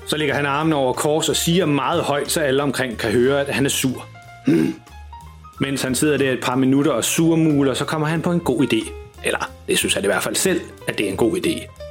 Så 0.06 0.16
ligger 0.16 0.34
han 0.34 0.46
armene 0.46 0.76
over 0.76 0.92
kors 0.92 1.28
og 1.28 1.36
siger 1.36 1.66
meget 1.66 2.02
højt, 2.02 2.30
så 2.30 2.40
alle 2.40 2.62
omkring 2.62 2.98
kan 2.98 3.10
høre, 3.10 3.40
at 3.40 3.54
han 3.54 3.64
er 3.64 3.70
sur. 3.70 4.06
Hmm. 4.46 4.74
Mens 5.60 5.82
han 5.82 5.94
sidder 5.94 6.16
der 6.16 6.32
et 6.32 6.40
par 6.42 6.56
minutter 6.56 6.92
og 6.92 7.04
surmuler, 7.04 7.74
så 7.74 7.84
kommer 7.84 8.06
han 8.06 8.22
på 8.22 8.32
en 8.32 8.40
god 8.40 8.62
idé. 8.62 8.90
Eller, 9.24 9.50
det 9.68 9.78
synes 9.78 9.94
han 9.94 10.04
i 10.04 10.06
hvert 10.06 10.22
fald 10.22 10.34
selv, 10.34 10.60
at 10.88 10.98
det 10.98 11.06
er 11.06 11.10
en 11.10 11.16
god 11.16 11.36
idé. 11.36 11.83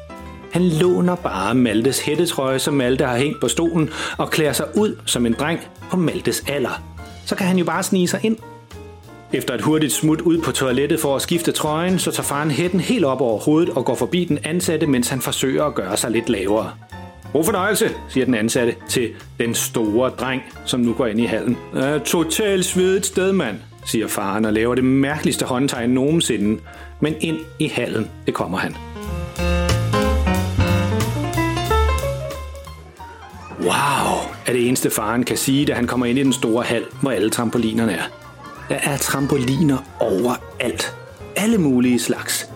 Han 0.54 0.70
låner 0.70 1.16
bare 1.16 1.56
Maltes 1.56 2.00
hættetrøje, 2.00 2.60
som 2.60 2.74
Malte 2.74 3.06
har 3.06 3.18
hængt 3.18 3.42
på 3.42 3.48
stolen, 3.48 3.90
og 4.18 4.30
klæder 4.30 4.54
sig 4.54 4.66
ud 4.78 4.98
som 5.06 5.26
en 5.26 5.36
dreng 5.40 5.60
på 5.92 5.98
Maltes 5.98 6.44
alder. 6.48 6.84
Så 7.26 7.36
kan 7.36 7.48
han 7.48 7.58
jo 7.58 7.66
bare 7.66 7.84
snige 7.84 8.08
sig 8.08 8.20
ind. 8.24 8.38
Efter 9.32 9.54
et 9.54 9.62
hurtigt 9.62 9.94
smut 9.94 10.22
ud 10.22 10.42
på 10.42 10.52
toilettet 10.52 11.00
for 11.00 11.16
at 11.16 11.22
skifte 11.22 11.52
trøjen, 11.52 12.00
så 12.00 12.12
tager 12.12 12.24
faren 12.24 12.52
hætten 12.52 12.80
helt 12.80 13.06
op 13.06 13.22
over 13.22 13.40
hovedet 13.40 13.70
og 13.70 13.86
går 13.86 13.96
forbi 13.96 14.26
den 14.26 14.40
ansatte, 14.44 14.88
mens 14.88 15.10
han 15.10 15.22
forsøger 15.22 15.64
at 15.64 15.76
gøre 15.76 15.98
sig 15.98 16.12
lidt 16.12 16.30
lavere. 16.30 16.72
God 17.34 17.44
fornøjelse, 17.44 17.90
siger 18.10 18.26
den 18.26 18.36
ansatte 18.36 18.76
til 18.90 19.10
den 19.40 19.56
store 19.56 20.10
dreng, 20.10 20.42
som 20.66 20.80
nu 20.80 20.94
går 20.94 21.06
ind 21.06 21.20
i 21.20 21.26
hallen. 21.26 21.58
Total 22.06 22.64
svedet 22.64 23.06
sted, 23.06 23.32
mand, 23.32 23.58
siger 23.86 24.08
faren 24.08 24.46
og 24.46 24.54
laver 24.54 24.76
det 24.76 24.84
mærkeligste 24.84 25.46
håndtegn 25.46 25.90
nogensinde. 25.90 26.62
Men 27.00 27.16
ind 27.22 27.38
i 27.60 27.68
hallen, 27.68 28.10
det 28.26 28.34
kommer 28.34 28.58
han. 28.58 28.76
Wow, 33.64 34.20
er 34.46 34.54
det 34.54 34.68
eneste 34.68 34.90
faren 34.90 35.24
kan 35.24 35.38
sige, 35.38 35.66
da 35.66 35.74
han 35.74 35.88
kommer 35.88 36.06
ind 36.06 36.20
i 36.20 36.24
den 36.24 36.34
store 36.34 36.64
hal, 36.64 36.86
hvor 37.02 37.12
alle 37.12 37.30
trampolinerne 37.30 37.94
er. 37.94 38.04
Der 38.70 38.76
er 38.76 38.98
trampoliner 38.98 39.78
overalt. 40.00 40.96
Alle 41.36 41.58
mulige 41.58 42.00
slags. 42.00 42.50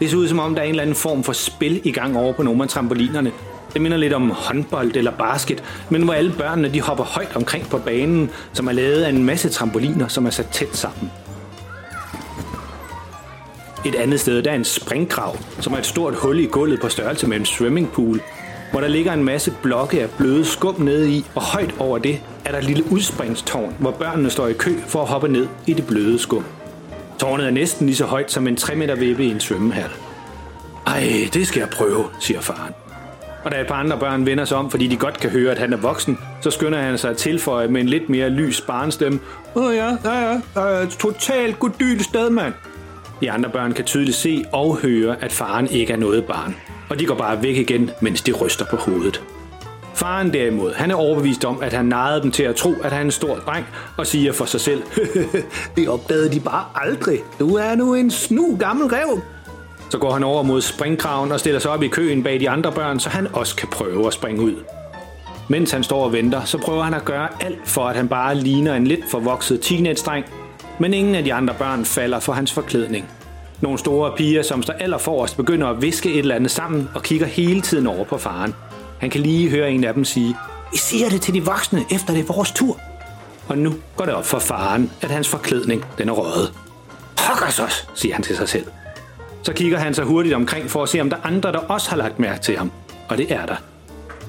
Det 0.00 0.10
ser 0.10 0.16
ud 0.16 0.28
som 0.28 0.38
om, 0.38 0.54
der 0.54 0.62
er 0.62 0.64
en 0.64 0.70
eller 0.70 0.82
anden 0.82 0.96
form 0.96 1.24
for 1.24 1.32
spil 1.32 1.80
i 1.84 1.92
gang 1.92 2.16
over 2.16 2.32
på 2.32 2.42
nogle 2.42 2.62
af 2.62 2.68
trampolinerne. 2.68 3.32
Det 3.72 3.82
minder 3.82 3.98
lidt 3.98 4.12
om 4.12 4.30
håndbold 4.30 4.96
eller 4.96 5.10
basket, 5.10 5.62
men 5.90 6.02
hvor 6.02 6.12
alle 6.12 6.32
børnene 6.32 6.72
de 6.72 6.80
hopper 6.80 7.04
højt 7.04 7.36
omkring 7.36 7.68
på 7.68 7.78
banen, 7.78 8.30
som 8.52 8.68
er 8.68 8.72
lavet 8.72 9.02
af 9.02 9.08
en 9.08 9.24
masse 9.24 9.48
trampoliner, 9.48 10.08
som 10.08 10.26
er 10.26 10.30
sat 10.30 10.48
tæt 10.52 10.76
sammen. 10.76 11.10
Et 13.84 13.94
andet 13.94 14.20
sted 14.20 14.42
der 14.42 14.50
er 14.50 14.54
en 14.54 14.64
springgrav, 14.64 15.36
som 15.60 15.72
er 15.72 15.78
et 15.78 15.86
stort 15.86 16.14
hul 16.14 16.38
i 16.38 16.46
gulvet 16.46 16.80
på 16.80 16.88
størrelse 16.88 17.26
med 17.26 17.36
en 17.36 17.46
swimmingpool, 17.46 18.20
hvor 18.70 18.80
der 18.80 18.88
ligger 18.88 19.12
en 19.12 19.24
masse 19.24 19.52
blokke 19.62 20.02
af 20.02 20.10
bløde 20.10 20.44
skum 20.44 20.80
nede 20.80 21.10
i, 21.10 21.26
og 21.34 21.42
højt 21.42 21.74
over 21.78 21.98
det 21.98 22.20
er 22.44 22.50
der 22.50 22.58
et 22.58 22.64
lille 22.64 22.84
udspringstårn, 22.92 23.74
hvor 23.78 23.90
børnene 23.90 24.30
står 24.30 24.46
i 24.46 24.52
kø 24.52 24.70
for 24.86 25.02
at 25.02 25.08
hoppe 25.08 25.28
ned 25.28 25.48
i 25.66 25.72
det 25.72 25.86
bløde 25.86 26.18
skum. 26.18 26.44
Tårnet 27.18 27.46
er 27.46 27.50
næsten 27.50 27.86
lige 27.86 27.96
så 27.96 28.04
højt 28.04 28.32
som 28.32 28.46
en 28.46 28.56
3 28.56 28.74
meter 28.74 28.94
vippe 28.94 29.24
i 29.24 29.30
en 29.30 29.40
svømmehal. 29.40 29.90
Ej, 30.86 31.28
det 31.34 31.46
skal 31.46 31.60
jeg 31.60 31.68
prøve, 31.68 32.04
siger 32.20 32.40
faren. 32.40 32.74
Og 33.44 33.52
da 33.52 33.60
et 33.60 33.66
par 33.66 33.74
andre 33.74 33.98
børn 33.98 34.26
vender 34.26 34.44
sig 34.44 34.58
om, 34.58 34.70
fordi 34.70 34.86
de 34.86 34.96
godt 34.96 35.20
kan 35.20 35.30
høre, 35.30 35.50
at 35.50 35.58
han 35.58 35.72
er 35.72 35.76
voksen, 35.76 36.18
så 36.40 36.50
skynder 36.50 36.78
han 36.78 36.98
sig 36.98 37.10
at 37.10 37.16
tilføje 37.16 37.68
med 37.68 37.80
en 37.80 37.88
lidt 37.88 38.08
mere 38.08 38.30
lys 38.30 38.60
barnstemme. 38.60 39.20
Åh 39.54 39.64
oh 39.64 39.74
ja, 39.74 39.96
ja, 40.04 40.30
ja, 40.30 40.40
er 40.60 40.82
et 40.82 40.88
totalt 40.88 41.58
goddyl 41.58 42.00
sted, 42.00 42.30
mand. 42.30 42.54
De 43.20 43.30
andre 43.30 43.50
børn 43.50 43.72
kan 43.72 43.84
tydeligt 43.84 44.16
se 44.16 44.44
og 44.52 44.76
høre, 44.76 45.16
at 45.20 45.32
faren 45.32 45.66
ikke 45.66 45.92
er 45.92 45.96
noget 45.96 46.24
barn. 46.24 46.56
Og 46.90 46.98
de 46.98 47.06
går 47.06 47.14
bare 47.14 47.42
væk 47.42 47.56
igen, 47.56 47.90
mens 48.00 48.22
de 48.22 48.32
ryster 48.32 48.64
på 48.70 48.76
hovedet. 48.76 49.22
Faren 49.94 50.32
derimod, 50.32 50.74
han 50.74 50.90
er 50.90 50.94
overbevist 50.94 51.44
om, 51.44 51.62
at 51.62 51.72
han 51.72 51.84
narrede 51.84 52.22
dem 52.22 52.30
til 52.30 52.42
at 52.42 52.56
tro, 52.56 52.74
at 52.82 52.92
han 52.92 53.00
er 53.00 53.04
en 53.04 53.10
stor 53.10 53.36
dreng, 53.36 53.66
og 53.96 54.06
siger 54.06 54.32
for 54.32 54.44
sig 54.44 54.60
selv, 54.60 54.82
det 55.76 55.88
opdagede 55.88 56.32
de 56.32 56.40
bare 56.40 56.64
aldrig. 56.74 57.18
Du 57.38 57.54
er 57.56 57.74
nu 57.74 57.94
en 57.94 58.10
snu 58.10 58.56
gammel 58.56 58.86
rev. 58.86 59.20
Så 59.90 59.98
går 59.98 60.12
han 60.12 60.24
over 60.24 60.42
mod 60.42 60.60
springkraven 60.60 61.32
og 61.32 61.40
stiller 61.40 61.60
sig 61.60 61.70
op 61.70 61.82
i 61.82 61.88
køen 61.88 62.22
bag 62.22 62.40
de 62.40 62.50
andre 62.50 62.72
børn, 62.72 63.00
så 63.00 63.08
han 63.08 63.26
også 63.34 63.56
kan 63.56 63.68
prøve 63.68 64.06
at 64.06 64.12
springe 64.12 64.42
ud. 64.42 64.54
Mens 65.48 65.70
han 65.70 65.82
står 65.82 66.04
og 66.04 66.12
venter, 66.12 66.44
så 66.44 66.58
prøver 66.58 66.82
han 66.82 66.94
at 66.94 67.04
gøre 67.04 67.28
alt 67.40 67.68
for, 67.68 67.84
at 67.84 67.96
han 67.96 68.08
bare 68.08 68.34
ligner 68.34 68.74
en 68.74 68.86
lidt 68.86 69.10
forvokset 69.10 69.60
teenage-dreng, 69.60 70.24
men 70.78 70.94
ingen 70.94 71.14
af 71.14 71.24
de 71.24 71.34
andre 71.34 71.54
børn 71.58 71.84
falder 71.84 72.20
for 72.20 72.32
hans 72.32 72.52
forklædning. 72.52 73.08
Nogle 73.60 73.78
store 73.78 74.12
piger, 74.16 74.42
som 74.42 74.62
står 74.62 74.74
allerforrest, 74.74 75.36
begynder 75.36 75.66
at 75.66 75.82
viske 75.82 76.12
et 76.12 76.18
eller 76.18 76.34
andet 76.34 76.50
sammen 76.50 76.88
og 76.94 77.02
kigger 77.02 77.26
hele 77.26 77.60
tiden 77.60 77.86
over 77.86 78.04
på 78.04 78.18
faren. 78.18 78.54
Han 78.98 79.10
kan 79.10 79.20
lige 79.20 79.50
høre 79.50 79.70
en 79.70 79.84
af 79.84 79.94
dem 79.94 80.04
sige, 80.04 80.36
I 80.74 80.76
siger 80.76 81.08
det 81.08 81.22
til 81.22 81.34
de 81.34 81.44
voksne, 81.44 81.84
efter 81.90 82.14
det 82.14 82.20
er 82.28 82.32
vores 82.34 82.52
tur. 82.52 82.80
Og 83.48 83.58
nu 83.58 83.74
går 83.96 84.04
det 84.04 84.14
op 84.14 84.26
for 84.26 84.38
faren, 84.38 84.90
at 85.00 85.10
hans 85.10 85.28
forklædning 85.28 85.84
den 85.98 86.08
er 86.08 86.12
røget. 86.12 86.52
Pokkers 87.16 87.58
os, 87.58 87.88
siger 87.94 88.14
han 88.14 88.22
til 88.22 88.36
sig 88.36 88.48
selv. 88.48 88.66
Så 89.42 89.52
kigger 89.52 89.78
han 89.78 89.94
sig 89.94 90.04
hurtigt 90.04 90.34
omkring 90.34 90.70
for 90.70 90.82
at 90.82 90.88
se, 90.88 91.00
om 91.00 91.10
der 91.10 91.16
er 91.16 91.26
andre, 91.26 91.52
der 91.52 91.58
også 91.58 91.90
har 91.90 91.96
lagt 91.96 92.18
mærke 92.18 92.42
til 92.42 92.56
ham. 92.56 92.70
Og 93.08 93.18
det 93.18 93.32
er 93.32 93.46
der. 93.46 93.56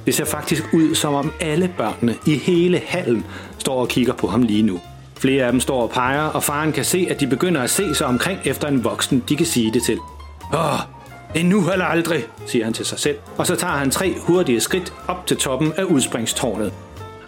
Det 0.06 0.16
ser 0.16 0.26
faktisk 0.26 0.64
ud, 0.74 0.96
som 0.96 1.14
om 1.14 1.32
alle 1.40 1.74
børnene 1.78 2.16
i 2.26 2.38
hele 2.38 2.82
hallen 2.88 3.26
står 3.58 3.82
og 3.82 3.88
kigger 3.88 4.14
på 4.14 4.28
ham 4.28 4.42
lige 4.42 4.62
nu. 4.64 4.80
Flere 5.22 5.46
af 5.46 5.52
dem 5.52 5.60
står 5.60 5.82
og 5.82 5.90
peger, 5.90 6.24
og 6.24 6.44
faren 6.44 6.72
kan 6.72 6.86
se, 6.86 7.08
at 7.10 7.20
de 7.20 7.28
begynder 7.28 7.62
at 7.62 7.70
se 7.70 7.96
sig 7.96 8.08
omkring 8.08 8.40
efter 8.46 8.68
en 8.68 8.84
voksen, 8.84 9.24
de 9.30 9.36
kan 9.36 9.46
sige 9.46 9.72
det 9.74 9.84
til. 9.84 9.98
Åh, 10.54 10.80
det 11.34 11.42
er 11.42 11.46
nu 11.46 11.72
eller 11.72 11.86
aldrig, 11.86 12.24
siger 12.46 12.66
han 12.66 12.74
til 12.74 12.86
sig 12.86 13.00
selv. 13.00 13.18
Og 13.38 13.48
så 13.48 13.56
tager 13.56 13.74
han 13.74 13.92
tre 13.92 14.16
hurtige 14.20 14.60
skridt 14.60 14.94
op 15.08 15.28
til 15.28 15.38
toppen 15.38 15.74
af 15.78 15.84
udspringstårnet. 15.84 16.74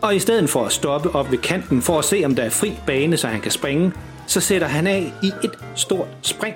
Og 0.01 0.15
i 0.15 0.19
stedet 0.19 0.50
for 0.50 0.65
at 0.65 0.71
stoppe 0.71 1.15
op 1.15 1.31
ved 1.31 1.38
kanten 1.38 1.81
for 1.81 2.00
at 2.00 2.05
se, 2.05 2.21
om 2.25 2.35
der 2.35 2.43
er 2.43 2.50
fri 2.50 2.73
bane, 2.88 3.17
så 3.17 3.27
han 3.27 3.41
kan 3.41 3.51
springe, 3.51 3.91
så 4.27 4.41
sætter 4.41 4.67
han 4.67 4.88
af 4.88 5.13
i 5.23 5.31
et 5.43 5.51
stort 5.75 6.07
spring 6.21 6.55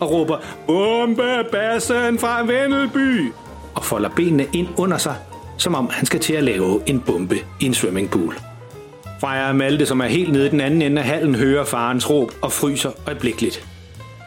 og 0.00 0.10
råber 0.10 0.38
Bombebassen 0.66 2.18
fra 2.18 2.42
Vendelby! 2.42 3.32
og 3.74 3.84
folder 3.84 4.08
benene 4.08 4.46
ind 4.52 4.68
under 4.76 4.98
sig, 4.98 5.14
som 5.58 5.74
om 5.74 5.88
han 5.92 6.06
skal 6.06 6.20
til 6.20 6.34
at 6.34 6.44
lave 6.44 6.82
en 6.86 7.00
bombe 7.00 7.36
i 7.60 7.66
en 7.66 7.74
swimmingpool. 7.74 8.47
Freja 9.20 9.48
og 9.48 9.56
Malte, 9.56 9.86
som 9.86 10.00
er 10.00 10.06
helt 10.06 10.32
nede 10.32 10.46
i 10.46 10.50
den 10.50 10.60
anden 10.60 10.82
ende 10.82 11.02
af 11.02 11.08
hallen, 11.08 11.34
hører 11.34 11.64
farens 11.64 12.10
råb 12.10 12.32
og 12.42 12.52
fryser 12.52 12.90
øjeblikkeligt. 13.06 13.66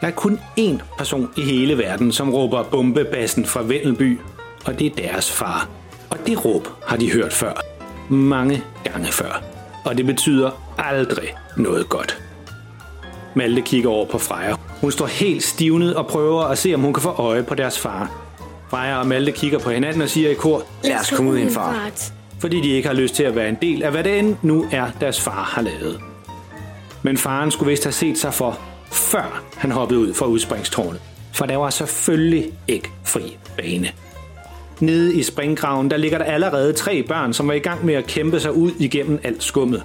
Der 0.00 0.06
er 0.06 0.10
kun 0.10 0.40
én 0.60 0.82
person 0.98 1.30
i 1.36 1.40
hele 1.40 1.78
verden, 1.78 2.12
som 2.12 2.30
råber 2.34 2.62
bombebassen 2.62 3.46
fra 3.46 3.62
Vendelby, 3.62 4.18
og 4.64 4.78
det 4.78 4.86
er 4.86 5.08
deres 5.08 5.30
far. 5.30 5.68
Og 6.10 6.18
det 6.26 6.44
råb 6.44 6.68
har 6.86 6.96
de 6.96 7.12
hørt 7.12 7.32
før. 7.32 7.52
Mange 8.08 8.62
gange 8.84 9.06
før. 9.06 9.42
Og 9.84 9.98
det 9.98 10.06
betyder 10.06 10.50
aldrig 10.78 11.34
noget 11.56 11.88
godt. 11.88 12.22
Malte 13.34 13.62
kigger 13.62 13.90
over 13.90 14.06
på 14.06 14.18
Freja. 14.18 14.54
Hun 14.80 14.92
står 14.92 15.06
helt 15.06 15.42
stivnet 15.42 15.96
og 15.96 16.06
prøver 16.06 16.42
at 16.42 16.58
se, 16.58 16.74
om 16.74 16.80
hun 16.80 16.92
kan 16.92 17.02
få 17.02 17.10
øje 17.10 17.42
på 17.42 17.54
deres 17.54 17.78
far. 17.78 18.10
Freja 18.70 18.98
og 18.98 19.06
Malte 19.06 19.32
kigger 19.32 19.58
på 19.58 19.70
hinanden 19.70 20.02
og 20.02 20.08
siger 20.08 20.30
i 20.30 20.34
kor, 20.34 20.62
lad 20.84 21.00
os 21.00 21.10
komme 21.10 21.30
ud 21.30 21.38
en 21.38 21.50
far. 21.50 21.90
Fordi 22.42 22.60
de 22.60 22.68
ikke 22.68 22.88
har 22.88 22.94
lyst 22.94 23.14
til 23.14 23.22
at 23.22 23.36
være 23.36 23.48
en 23.48 23.58
del 23.62 23.82
af, 23.82 23.90
hvad 23.90 24.04
det 24.04 24.18
end 24.18 24.36
nu 24.42 24.66
er, 24.72 24.86
deres 25.00 25.20
far 25.20 25.42
har 25.44 25.62
lavet. 25.62 26.00
Men 27.02 27.16
faren 27.16 27.50
skulle 27.50 27.70
vist 27.70 27.84
have 27.84 27.92
set 27.92 28.18
sig 28.18 28.34
for, 28.34 28.58
før 28.92 29.42
han 29.56 29.70
hoppede 29.70 30.00
ud 30.00 30.14
fra 30.14 30.26
udspringstårnet. 30.26 31.00
For 31.32 31.46
der 31.46 31.56
var 31.56 31.70
selvfølgelig 31.70 32.50
ikke 32.68 32.88
fri 33.04 33.36
bane. 33.56 33.88
Nede 34.80 35.14
i 35.14 35.22
springgraven, 35.22 35.90
der 35.90 35.96
ligger 35.96 36.18
der 36.18 36.24
allerede 36.24 36.72
tre 36.72 37.02
børn, 37.02 37.32
som 37.32 37.48
var 37.48 37.54
i 37.54 37.58
gang 37.58 37.84
med 37.84 37.94
at 37.94 38.06
kæmpe 38.06 38.40
sig 38.40 38.52
ud 38.52 38.70
igennem 38.78 39.20
alt 39.24 39.42
skummet. 39.42 39.82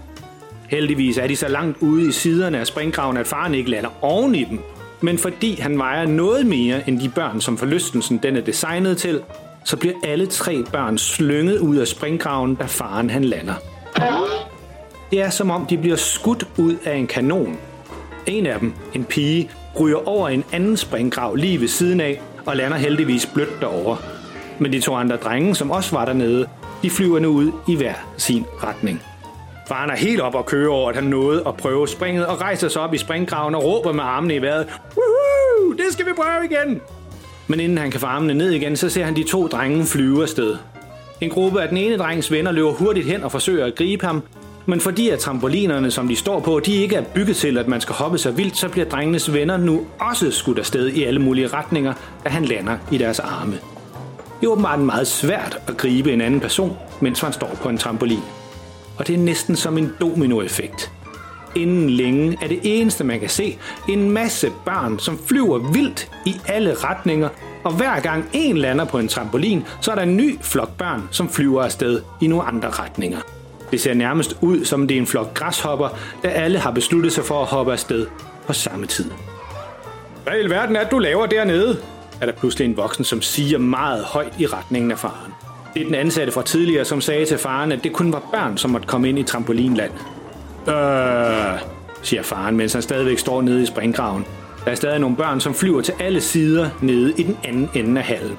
Heldigvis 0.70 1.18
er 1.18 1.28
de 1.28 1.36
så 1.36 1.48
langt 1.48 1.78
ude 1.82 2.10
i 2.10 2.12
siderne 2.12 2.60
af 2.60 2.68
springgraven, 2.68 3.18
at 3.18 3.28
faren 3.28 3.54
ikke 3.54 3.70
lander 3.70 3.90
oven 4.02 4.36
i 4.36 4.44
dem. 4.44 4.60
Men 5.02 5.18
fordi 5.18 5.56
han 5.56 5.78
vejer 5.78 6.06
noget 6.06 6.46
mere 6.46 6.90
end 6.90 7.00
de 7.00 7.10
børn, 7.10 7.42
som 7.42 7.58
forlystelsen 7.58 8.18
den 8.24 8.36
er 8.36 8.42
designet 8.42 8.98
til, 8.98 9.22
så 9.68 9.78
bliver 9.78 9.96
alle 10.04 10.26
tre 10.26 10.64
børn 10.72 10.98
slynget 10.98 11.60
ud 11.60 11.76
af 11.76 11.88
springgraven, 11.88 12.56
da 12.56 12.66
faren 12.66 13.10
han 13.10 13.24
lander. 13.24 13.54
Det 15.12 15.22
er 15.22 15.30
som 15.30 15.52
om 15.52 15.66
de 15.66 15.78
bliver 15.78 15.96
skudt 15.96 16.48
ud 16.58 16.76
af 16.86 16.96
en 16.96 17.08
kanon. 17.08 17.58
En 18.26 18.46
af 18.46 18.60
dem, 18.60 18.74
en 18.94 19.06
pige, 19.06 19.50
ryger 19.80 20.08
over 20.08 20.30
en 20.30 20.44
anden 20.52 20.78
springgrav 20.78 21.36
lige 21.36 21.62
ved 21.62 21.68
siden 21.68 22.00
af 22.00 22.22
og 22.46 22.56
lander 22.56 22.78
heldigvis 22.78 23.26
blødt 23.26 23.62
derover. 23.62 23.96
Men 24.60 24.74
de 24.74 24.80
to 24.80 24.96
andre 24.96 25.16
drenge, 25.16 25.56
som 25.56 25.72
også 25.72 25.96
var 25.96 26.06
dernede, 26.06 26.48
de 26.84 26.90
flyver 26.90 27.20
nu 27.20 27.30
ud 27.30 27.52
i 27.68 27.76
hver 27.76 27.94
sin 28.18 28.46
retning. 28.64 29.02
Faren 29.68 29.90
er 29.90 29.96
helt 29.96 30.22
op 30.22 30.36
og 30.36 30.46
kører 30.46 30.72
over, 30.72 30.90
at 30.90 30.96
han 30.96 31.04
nåede 31.04 31.44
at 31.48 31.58
prøve 31.58 31.88
springet 31.88 32.26
og 32.26 32.42
rejser 32.42 32.68
sig 32.68 32.82
op 32.82 32.94
i 32.94 32.98
springgraven 32.98 33.56
og 33.56 33.64
råber 33.64 33.92
med 33.92 34.04
armene 34.04 34.36
i 34.36 34.42
vejret. 34.42 34.68
Woohoo! 34.98 35.72
Det 35.72 35.86
skal 35.94 36.06
vi 36.06 36.12
prøve 36.14 36.46
igen! 36.52 36.82
Men 37.48 37.60
inden 37.60 37.78
han 37.78 37.92
kan 37.92 38.00
få 38.00 38.06
armene 38.06 38.34
ned 38.34 38.52
igen, 38.52 38.76
så 38.76 38.90
ser 38.90 39.06
han 39.06 39.16
de 39.16 39.24
to 39.24 39.48
drenge 39.48 39.86
flyve 39.86 40.22
afsted. 40.22 40.56
En 41.22 41.30
gruppe 41.30 41.62
af 41.62 41.68
den 41.70 41.78
ene 41.78 41.98
drengs 41.98 42.32
venner 42.32 42.52
løber 42.52 42.72
hurtigt 42.72 43.06
hen 43.06 43.24
og 43.24 43.32
forsøger 43.32 43.66
at 43.66 43.76
gribe 43.76 44.06
ham, 44.06 44.24
Men 44.70 44.82
fordi 44.82 45.10
at 45.10 45.20
trampolinerne, 45.20 45.92
som 45.92 46.08
de 46.08 46.16
står 46.16 46.40
på, 46.40 46.60
de 46.60 46.76
ikke 46.76 46.96
er 46.96 47.04
bygget 47.04 47.36
til, 47.36 47.58
at 47.58 47.68
man 47.68 47.82
skal 47.82 47.96
hoppe 47.96 48.18
så 48.18 48.32
vildt, 48.32 48.58
så 48.58 48.70
bliver 48.70 48.90
drengenes 48.90 49.34
venner 49.34 49.58
nu 49.58 49.86
også 50.00 50.32
skudt 50.32 50.60
afsted 50.60 50.88
i 50.88 51.04
alle 51.04 51.20
mulige 51.22 51.48
retninger, 51.48 51.94
da 52.24 52.30
han 52.30 52.46
lander 52.46 52.78
i 52.92 52.98
deres 52.98 53.20
arme. 53.20 53.52
Det 54.42 54.48
er 54.48 54.52
åbenbart 54.52 54.80
meget 54.80 55.08
svært 55.08 55.60
at 55.68 55.78
gribe 55.78 56.14
en 56.14 56.22
anden 56.22 56.40
person, 56.40 56.78
mens 57.02 57.24
man 57.24 57.34
står 57.34 57.58
på 57.62 57.70
en 57.70 57.78
trampolin. 57.78 58.20
Og 58.98 59.08
det 59.08 59.14
er 59.14 59.20
næsten 59.20 59.56
som 59.56 59.78
en 59.78 59.94
dominoeffekt. 60.02 60.92
Inden 61.56 61.90
længe 61.90 62.38
er 62.42 62.48
det 62.48 62.60
eneste, 62.64 63.04
man 63.04 63.20
kan 63.20 63.30
se, 63.30 63.58
en 63.90 64.12
masse 64.12 64.52
børn, 64.66 65.00
som 65.00 65.20
flyver 65.28 65.58
vildt 65.58 66.12
i 66.26 66.36
alle 66.48 66.74
retninger, 66.74 67.30
og 67.64 67.74
hver 67.74 68.00
gang 68.00 68.30
en 68.34 68.58
lander 68.58 68.86
på 68.86 69.00
en 69.00 69.08
trampolin, 69.08 69.64
så 69.82 69.92
er 69.92 69.96
der 69.96 70.02
en 70.02 70.18
ny 70.18 70.38
flok 70.42 70.78
børn, 70.78 71.08
som 71.12 71.30
flyver 71.30 71.64
afsted 71.64 72.02
i 72.22 72.28
nogle 72.28 72.44
andre 72.44 72.70
retninger. 72.70 73.20
Det 73.72 73.82
ser 73.82 73.94
nærmest 73.94 74.38
ud, 74.42 74.66
som 74.66 74.88
det 74.88 74.98
er 74.98 75.02
en 75.02 75.08
flok 75.08 75.34
græshopper, 75.34 75.90
da 76.24 76.28
alle 76.28 76.60
har 76.60 76.72
besluttet 76.72 77.14
sig 77.14 77.24
for 77.24 77.42
at 77.42 77.48
hoppe 77.48 77.72
afsted 77.72 78.08
på 78.48 78.54
samme 78.54 78.86
tid. 78.86 79.12
Hvad 80.24 80.34
i 80.44 80.50
verden 80.50 80.76
er 80.76 80.84
det, 80.84 80.92
du 80.92 81.00
laver 81.00 81.26
dernede? 81.26 81.78
er 82.22 82.26
der 82.26 82.34
pludselig 82.34 82.66
en 82.66 82.78
voksen, 82.78 83.06
som 83.06 83.22
siger 83.22 83.58
meget 83.58 84.04
højt 84.04 84.34
i 84.40 84.46
retningen 84.46 84.92
af 84.92 85.00
faren. 85.00 85.34
Det 85.74 85.82
er 85.82 85.86
den 85.86 85.96
ansatte 85.96 86.34
fra 86.34 86.42
tidligere, 86.42 86.86
som 86.86 87.02
sagde 87.02 87.26
til 87.26 87.38
faren, 87.38 87.72
at 87.72 87.84
det 87.84 87.94
kun 87.94 88.14
var 88.14 88.24
børn, 88.32 88.58
som 88.58 88.72
måtte 88.72 88.88
komme 88.88 89.10
ind 89.10 89.20
i 89.20 89.24
trampolinland. 89.24 89.92
Øh, 90.68 91.60
siger 92.02 92.24
faren, 92.24 92.58
mens 92.58 92.74
han 92.74 92.82
stadigvæk 92.82 93.20
står 93.20 93.42
nede 93.42 93.64
i 93.64 93.66
springgraven. 93.66 94.26
Der 94.66 94.72
er 94.72 94.76
stadig 94.76 95.00
nogle 95.00 95.16
børn, 95.16 95.40
som 95.40 95.54
flyver 95.54 95.82
til 95.82 95.94
alle 96.00 96.22
sider 96.22 96.70
nede 96.82 97.14
i 97.18 97.24
den 97.24 97.38
anden 97.44 97.70
ende 97.74 98.02
af 98.02 98.08
hallen. 98.08 98.38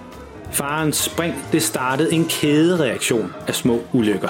Farens 0.52 0.96
spring, 0.96 1.34
det 1.52 1.62
startede 1.62 2.12
en 2.12 2.24
kædereaktion 2.24 3.34
af 3.46 3.54
små 3.54 3.80
ulykker. 3.92 4.28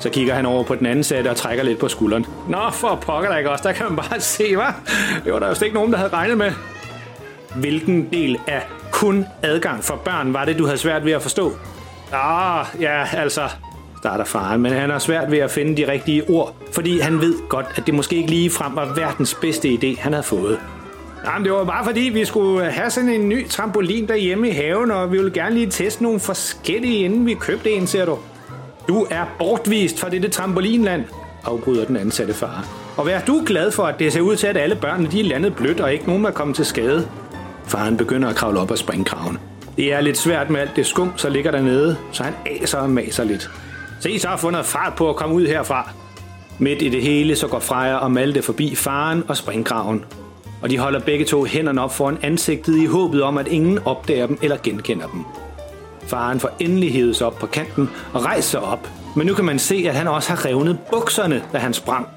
Så 0.00 0.10
kigger 0.10 0.34
han 0.34 0.46
over 0.46 0.64
på 0.64 0.74
den 0.74 0.86
anden 0.86 1.04
sæt 1.04 1.26
og 1.26 1.36
trækker 1.36 1.64
lidt 1.64 1.78
på 1.78 1.88
skulderen. 1.88 2.26
Nå, 2.48 2.70
for 2.72 2.94
pokker 2.94 3.30
der 3.30 3.36
ikke 3.38 3.50
også, 3.50 3.68
der 3.68 3.72
kan 3.72 3.86
man 3.86 3.96
bare 3.96 4.20
se, 4.20 4.56
hvad? 4.56 4.66
Det 5.24 5.32
var 5.32 5.38
der 5.38 5.48
jo 5.48 5.64
ikke 5.64 5.74
nogen, 5.74 5.92
der 5.92 5.98
havde 5.98 6.12
regnet 6.12 6.38
med. 6.38 6.52
Hvilken 7.56 8.08
del 8.12 8.38
af 8.46 8.66
kun 8.92 9.26
adgang 9.42 9.84
for 9.84 9.96
børn 9.96 10.32
var 10.32 10.44
det, 10.44 10.58
du 10.58 10.64
havde 10.64 10.78
svært 10.78 11.04
ved 11.04 11.12
at 11.12 11.22
forstå? 11.22 11.52
Ah, 12.12 12.66
ja, 12.80 13.06
altså, 13.12 13.42
starter 13.98 14.24
faren, 14.24 14.62
men 14.62 14.72
han 14.72 14.90
har 14.90 14.98
svært 14.98 15.30
ved 15.30 15.38
at 15.38 15.50
finde 15.50 15.76
de 15.76 15.92
rigtige 15.92 16.30
ord, 16.30 16.56
fordi 16.72 16.98
han 16.98 17.20
ved 17.20 17.34
godt, 17.48 17.66
at 17.76 17.86
det 17.86 17.94
måske 17.94 18.16
ikke 18.16 18.30
lige 18.30 18.50
frem 18.50 18.76
var 18.76 18.94
verdens 18.96 19.34
bedste 19.34 19.68
idé, 19.68 20.00
han 20.00 20.12
havde 20.12 20.22
fået. 20.22 20.58
Jamen, 21.26 21.44
det 21.44 21.52
var 21.52 21.64
bare 21.64 21.84
fordi, 21.84 22.00
vi 22.00 22.24
skulle 22.24 22.70
have 22.70 22.90
sådan 22.90 23.10
en 23.10 23.28
ny 23.28 23.48
trampolin 23.48 24.08
derhjemme 24.08 24.48
i 24.48 24.52
haven, 24.52 24.90
og 24.90 25.12
vi 25.12 25.16
ville 25.16 25.32
gerne 25.32 25.54
lige 25.54 25.66
teste 25.70 26.02
nogle 26.02 26.20
forskellige, 26.20 26.98
inden 27.04 27.26
vi 27.26 27.34
købte 27.34 27.70
en, 27.70 27.86
ser 27.86 28.04
du. 28.04 28.18
Du 28.88 29.06
er 29.10 29.24
bortvist 29.38 30.00
fra 30.00 30.08
dette 30.08 30.28
trampolinland, 30.28 31.04
afbryder 31.44 31.84
den 31.84 31.96
ansatte 31.96 32.34
far. 32.34 32.66
Og 32.96 33.06
vær 33.06 33.20
du 33.20 33.42
glad 33.46 33.70
for, 33.70 33.82
at 33.82 33.98
det 33.98 34.12
ser 34.12 34.20
ud 34.20 34.36
til, 34.36 34.46
at 34.46 34.56
alle 34.56 34.76
børnene 34.76 35.10
de 35.10 35.20
er 35.20 35.24
landet 35.24 35.56
blødt, 35.56 35.80
og 35.80 35.92
ikke 35.92 36.06
nogen 36.06 36.24
er 36.24 36.30
kommet 36.30 36.56
til 36.56 36.64
skade. 36.64 37.08
Faren 37.66 37.96
begynder 37.96 38.28
at 38.28 38.36
kravle 38.36 38.60
op 38.60 38.70
ad 38.70 38.76
springkraven. 38.76 39.38
Det 39.76 39.92
er 39.92 40.00
lidt 40.00 40.18
svært 40.18 40.50
med 40.50 40.60
alt 40.60 40.76
det 40.76 40.86
skum, 40.86 41.12
så 41.16 41.28
ligger 41.28 41.50
der 41.50 41.62
nede, 41.62 41.96
så 42.12 42.22
han 42.22 42.34
aser 42.46 42.78
og 42.78 42.90
maser 42.90 43.24
lidt. 43.24 43.50
Se, 44.00 44.18
så 44.18 44.28
har 44.28 44.36
fundet 44.36 44.66
fart 44.66 44.94
på 44.94 45.10
at 45.10 45.16
komme 45.16 45.34
ud 45.34 45.46
herfra. 45.46 45.90
Midt 46.58 46.82
i 46.82 46.88
det 46.88 47.02
hele, 47.02 47.36
så 47.36 47.48
går 47.48 47.58
Freja 47.58 47.96
og 47.96 48.10
Malte 48.10 48.42
forbi 48.42 48.74
faren 48.74 49.24
og 49.28 49.36
springgraven. 49.36 50.04
Og 50.62 50.70
de 50.70 50.78
holder 50.78 51.00
begge 51.00 51.24
to 51.24 51.44
hænderne 51.44 51.82
op 51.82 51.94
foran 51.94 52.18
ansigtet 52.22 52.76
i 52.76 52.86
håbet 52.86 53.22
om, 53.22 53.38
at 53.38 53.48
ingen 53.48 53.78
opdager 53.84 54.26
dem 54.26 54.38
eller 54.42 54.56
genkender 54.62 55.06
dem. 55.06 55.24
Faren 56.06 56.40
får 56.40 56.50
endelig 56.58 56.92
hævet 56.92 57.16
sig 57.16 57.26
op 57.26 57.38
på 57.38 57.46
kanten 57.46 57.90
og 58.12 58.24
rejser 58.24 58.50
sig 58.50 58.60
op. 58.60 58.88
Men 59.16 59.26
nu 59.26 59.34
kan 59.34 59.44
man 59.44 59.58
se, 59.58 59.84
at 59.88 59.94
han 59.94 60.08
også 60.08 60.30
har 60.30 60.44
revnet 60.44 60.78
bukserne, 60.90 61.42
da 61.52 61.58
han 61.58 61.74
sprang. 61.74 62.08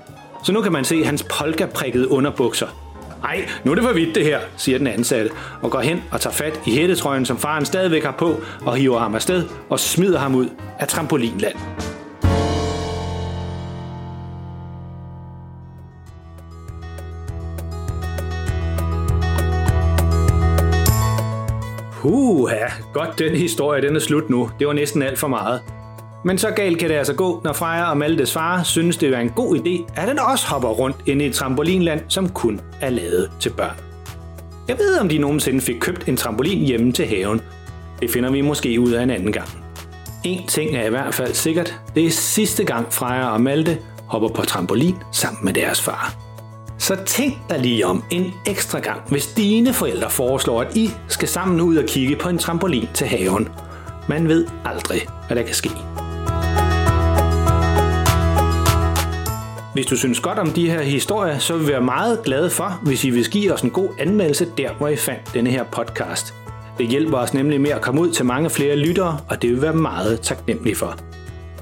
Så 0.43 0.51
nu 0.51 0.61
kan 0.61 0.71
man 0.71 0.85
se 0.85 1.03
hans 1.03 1.23
polka-prikkede 1.23 2.11
underbukser. 2.11 2.67
Ej, 3.23 3.47
nu 3.63 3.71
er 3.71 3.75
det 3.75 3.83
for 3.83 3.93
vidt 3.93 4.15
det 4.15 4.25
her, 4.25 4.39
siger 4.57 4.77
den 4.77 4.87
ansatte, 4.87 5.31
og 5.61 5.71
går 5.71 5.79
hen 5.79 6.03
og 6.11 6.21
tager 6.21 6.33
fat 6.33 6.61
i 6.65 6.71
hættetrøjen, 6.75 7.25
som 7.25 7.37
faren 7.37 7.65
stadigvæk 7.65 8.03
har 8.03 8.15
på, 8.17 8.41
og 8.65 8.75
hiver 8.75 8.99
ham 8.99 9.15
afsted 9.15 9.43
og 9.69 9.79
smider 9.79 10.19
ham 10.19 10.35
ud 10.35 10.47
af 10.79 10.87
trampolinland. 10.87 11.55
Puha, 22.01 22.55
ja, 22.55 22.67
godt 22.93 23.19
den 23.19 23.35
historie, 23.35 23.81
den 23.81 23.95
er 23.95 23.99
slut 23.99 24.29
nu. 24.29 24.49
Det 24.59 24.67
var 24.67 24.73
næsten 24.73 25.01
alt 25.01 25.19
for 25.19 25.27
meget. 25.27 25.61
Men 26.23 26.37
så 26.37 26.51
galt 26.51 26.79
kan 26.79 26.89
det 26.89 26.95
altså 26.95 27.13
gå, 27.13 27.41
når 27.43 27.53
Freja 27.53 27.89
og 27.89 27.97
Maltes 27.97 28.33
far 28.33 28.63
synes, 28.63 28.97
det 28.97 29.13
er 29.13 29.19
en 29.19 29.29
god 29.29 29.55
idé, 29.55 30.01
at 30.01 30.07
den 30.07 30.19
også 30.19 30.47
hopper 30.47 30.69
rundt 30.69 30.97
inde 31.05 31.25
i 31.25 31.27
et 31.27 31.33
trampolinland, 31.33 32.01
som 32.07 32.29
kun 32.29 32.61
er 32.81 32.89
lavet 32.89 33.31
til 33.39 33.49
børn. 33.49 33.75
Jeg 34.67 34.77
ved, 34.77 34.99
om 34.99 35.09
de 35.09 35.17
nogensinde 35.17 35.61
fik 35.61 35.75
købt 35.79 36.07
en 36.07 36.17
trampolin 36.17 36.65
hjemme 36.65 36.91
til 36.91 37.07
haven. 37.07 37.41
Det 37.99 38.11
finder 38.11 38.31
vi 38.31 38.41
måske 38.41 38.79
ud 38.79 38.91
af 38.91 39.03
en 39.03 39.09
anden 39.09 39.31
gang. 39.31 39.49
En 40.23 40.47
ting 40.47 40.75
er 40.75 40.85
i 40.85 40.89
hvert 40.89 41.13
fald 41.13 41.33
sikkert. 41.33 41.79
Det 41.95 42.05
er 42.05 42.11
sidste 42.11 42.63
gang 42.63 42.93
Freja 42.93 43.25
og 43.25 43.41
Malte 43.41 43.77
hopper 44.05 44.29
på 44.29 44.41
trampolin 44.41 44.95
sammen 45.11 45.45
med 45.45 45.53
deres 45.53 45.81
far. 45.81 46.15
Så 46.77 46.95
tænk 47.05 47.33
dig 47.49 47.59
lige 47.59 47.85
om 47.85 48.03
en 48.09 48.33
ekstra 48.45 48.79
gang, 48.79 49.01
hvis 49.09 49.27
dine 49.27 49.73
forældre 49.73 50.09
foreslår, 50.09 50.61
at 50.61 50.77
I 50.77 50.91
skal 51.07 51.27
sammen 51.27 51.61
ud 51.61 51.75
og 51.77 51.85
kigge 51.85 52.15
på 52.15 52.29
en 52.29 52.37
trampolin 52.37 52.87
til 52.93 53.07
haven. 53.07 53.49
Man 54.09 54.27
ved 54.27 54.47
aldrig, 54.65 55.01
hvad 55.27 55.37
der 55.37 55.43
kan 55.43 55.55
ske. 55.55 55.71
Hvis 59.73 59.85
du 59.85 59.97
synes 59.97 60.19
godt 60.19 60.39
om 60.39 60.49
de 60.49 60.69
her 60.69 60.81
historier, 60.81 61.37
så 61.37 61.57
vil 61.57 61.67
vi 61.67 61.71
være 61.71 61.81
meget 61.81 62.23
glade 62.23 62.49
for, 62.49 62.79
hvis 62.83 63.03
I 63.03 63.09
vil 63.09 63.29
give 63.29 63.53
os 63.53 63.61
en 63.61 63.69
god 63.69 63.89
anmeldelse 63.99 64.47
der, 64.57 64.73
hvor 64.73 64.87
I 64.87 64.95
fandt 64.95 65.33
denne 65.33 65.49
her 65.49 65.63
podcast. 65.63 66.33
Det 66.77 66.87
hjælper 66.87 67.17
os 67.17 67.33
nemlig 67.33 67.61
med 67.61 67.69
at 67.69 67.81
komme 67.81 68.01
ud 68.01 68.11
til 68.11 68.25
mange 68.25 68.49
flere 68.49 68.75
lyttere, 68.75 69.19
og 69.29 69.41
det 69.41 69.49
vil 69.49 69.61
være 69.61 69.73
meget 69.73 70.21
taknemmelig 70.21 70.77
for. 70.77 70.97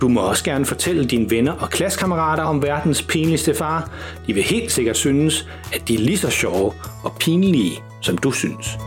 Du 0.01 0.07
må 0.07 0.21
også 0.21 0.43
gerne 0.43 0.65
fortælle 0.65 1.05
dine 1.05 1.29
venner 1.29 1.51
og 1.51 1.69
klassekammerater 1.69 2.43
om 2.43 2.63
verdens 2.63 3.01
pinligste 3.01 3.55
far. 3.55 3.91
De 4.27 4.33
vil 4.33 4.43
helt 4.43 4.71
sikkert 4.71 4.97
synes, 4.97 5.47
at 5.73 5.87
de 5.87 5.93
er 5.95 5.99
lige 5.99 6.17
så 6.17 6.29
sjove 6.29 6.73
og 7.03 7.15
pinlige, 7.19 7.83
som 8.01 8.17
du 8.17 8.31
synes. 8.31 8.77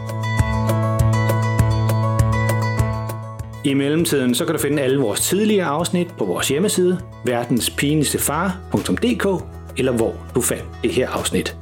I 3.64 3.74
mellemtiden 3.74 4.34
så 4.34 4.44
kan 4.44 4.54
du 4.54 4.60
finde 4.60 4.82
alle 4.82 4.98
vores 4.98 5.20
tidligere 5.20 5.66
afsnit 5.66 6.08
på 6.18 6.24
vores 6.24 6.48
hjemmeside, 6.48 7.00
verdenspinligstefar.dk, 7.24 9.44
eller 9.76 9.92
hvor 9.92 10.14
du 10.34 10.40
fandt 10.40 10.64
det 10.82 10.92
her 10.92 11.08
afsnit. 11.08 11.56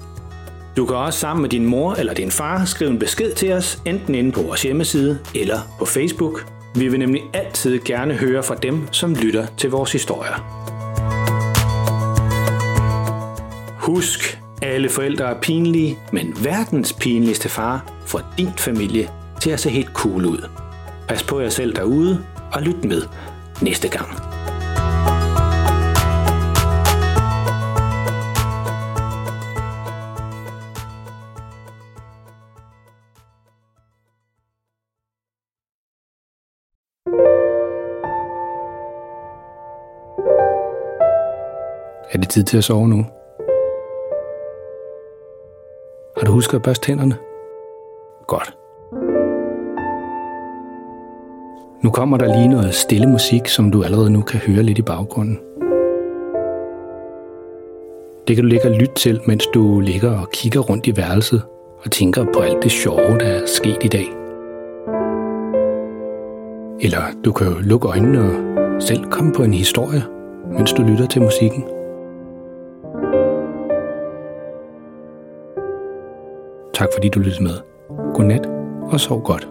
Du 0.77 0.87
kan 0.87 0.97
også 0.97 1.19
sammen 1.19 1.43
med 1.43 1.51
din 1.51 1.67
mor 1.67 1.95
eller 1.95 2.15
din 2.15 2.31
far 2.31 2.65
skrive 2.65 2.91
en 2.91 2.99
besked 2.99 3.35
til 3.35 3.53
os, 3.53 3.83
enten 3.87 4.15
inde 4.15 4.33
på 4.33 4.43
vores 4.43 4.63
hjemmeside 4.63 5.19
eller 5.35 5.59
på 5.79 5.85
Facebook. 5.85 6.47
Vi 6.75 6.89
vil 6.89 6.99
nemlig 6.99 7.23
altid 7.33 7.81
gerne 7.85 8.15
høre 8.15 8.43
fra 8.43 8.55
dem, 8.55 8.89
som 8.93 9.15
lytter 9.15 9.47
til 9.57 9.71
vores 9.71 9.93
historier. 9.93 10.67
Husk, 13.79 14.41
alle 14.63 14.89
forældre 14.89 15.25
er 15.25 15.41
pinlige, 15.41 15.99
men 16.13 16.37
verdens 16.43 16.93
pinligste 16.93 17.49
far 17.49 17.93
får 18.07 18.23
din 18.39 18.51
familie 18.59 19.11
til 19.41 19.51
at 19.51 19.61
se 19.61 19.71
helt 19.71 19.91
cool 19.95 20.27
ud. 20.27 20.70
Pas 21.11 21.23
på 21.23 21.41
jer 21.41 21.49
selv 21.49 21.77
derude, 21.77 22.25
og 22.53 22.63
lyt 22.63 22.85
med 22.85 23.03
næste 23.63 23.89
gang. 23.89 24.09
Er 42.11 42.19
det 42.19 42.29
tid 42.29 42.45
til 42.45 42.59
at 42.59 42.65
sove 42.65 42.89
nu? 42.89 43.07
Har 46.17 46.27
du 46.27 46.33
husket 46.33 46.55
at 46.57 46.63
børste 46.63 46.87
tænderne? 46.87 47.19
Godt. 48.27 48.60
Nu 51.83 51.91
kommer 51.91 52.17
der 52.19 52.37
lige 52.37 52.49
noget 52.49 52.75
stille 52.75 53.07
musik, 53.07 53.49
som 53.49 53.71
du 53.71 53.83
allerede 53.83 54.11
nu 54.11 54.21
kan 54.23 54.41
høre 54.41 54.63
lidt 54.63 54.79
i 54.79 54.83
baggrunden. 54.83 55.39
Det 58.29 58.37
kan 58.37 58.45
du 58.45 58.49
ligge 58.49 58.69
og 58.69 58.77
lytte 58.77 58.95
til, 58.95 59.21
mens 59.27 59.47
du 59.55 59.81
ligger 59.81 60.21
og 60.21 60.31
kigger 60.33 60.61
rundt 60.61 60.87
i 60.87 60.97
værelset 60.97 61.43
og 61.85 61.91
tænker 61.91 62.25
på 62.35 62.41
alt 62.41 62.63
det 62.63 62.71
sjove, 62.73 63.19
der 63.19 63.27
er 63.27 63.47
sket 63.47 63.79
i 63.83 63.89
dag. 63.89 64.07
Eller 66.81 67.03
du 67.25 67.33
kan 67.33 67.47
jo 67.47 67.55
lukke 67.61 67.89
øjnene 67.89 68.21
og 68.21 68.83
selv 68.83 69.05
komme 69.05 69.33
på 69.33 69.43
en 69.43 69.55
historie, 69.55 70.03
mens 70.53 70.73
du 70.73 70.83
lytter 70.83 71.07
til 71.07 71.23
musikken. 71.23 71.65
Tak 76.75 76.89
fordi 76.95 77.09
du 77.09 77.21
lyttede 77.21 77.43
med. 77.43 77.55
Godnat 78.15 78.47
og 78.93 79.01
sov 79.01 79.23
godt. 79.23 79.49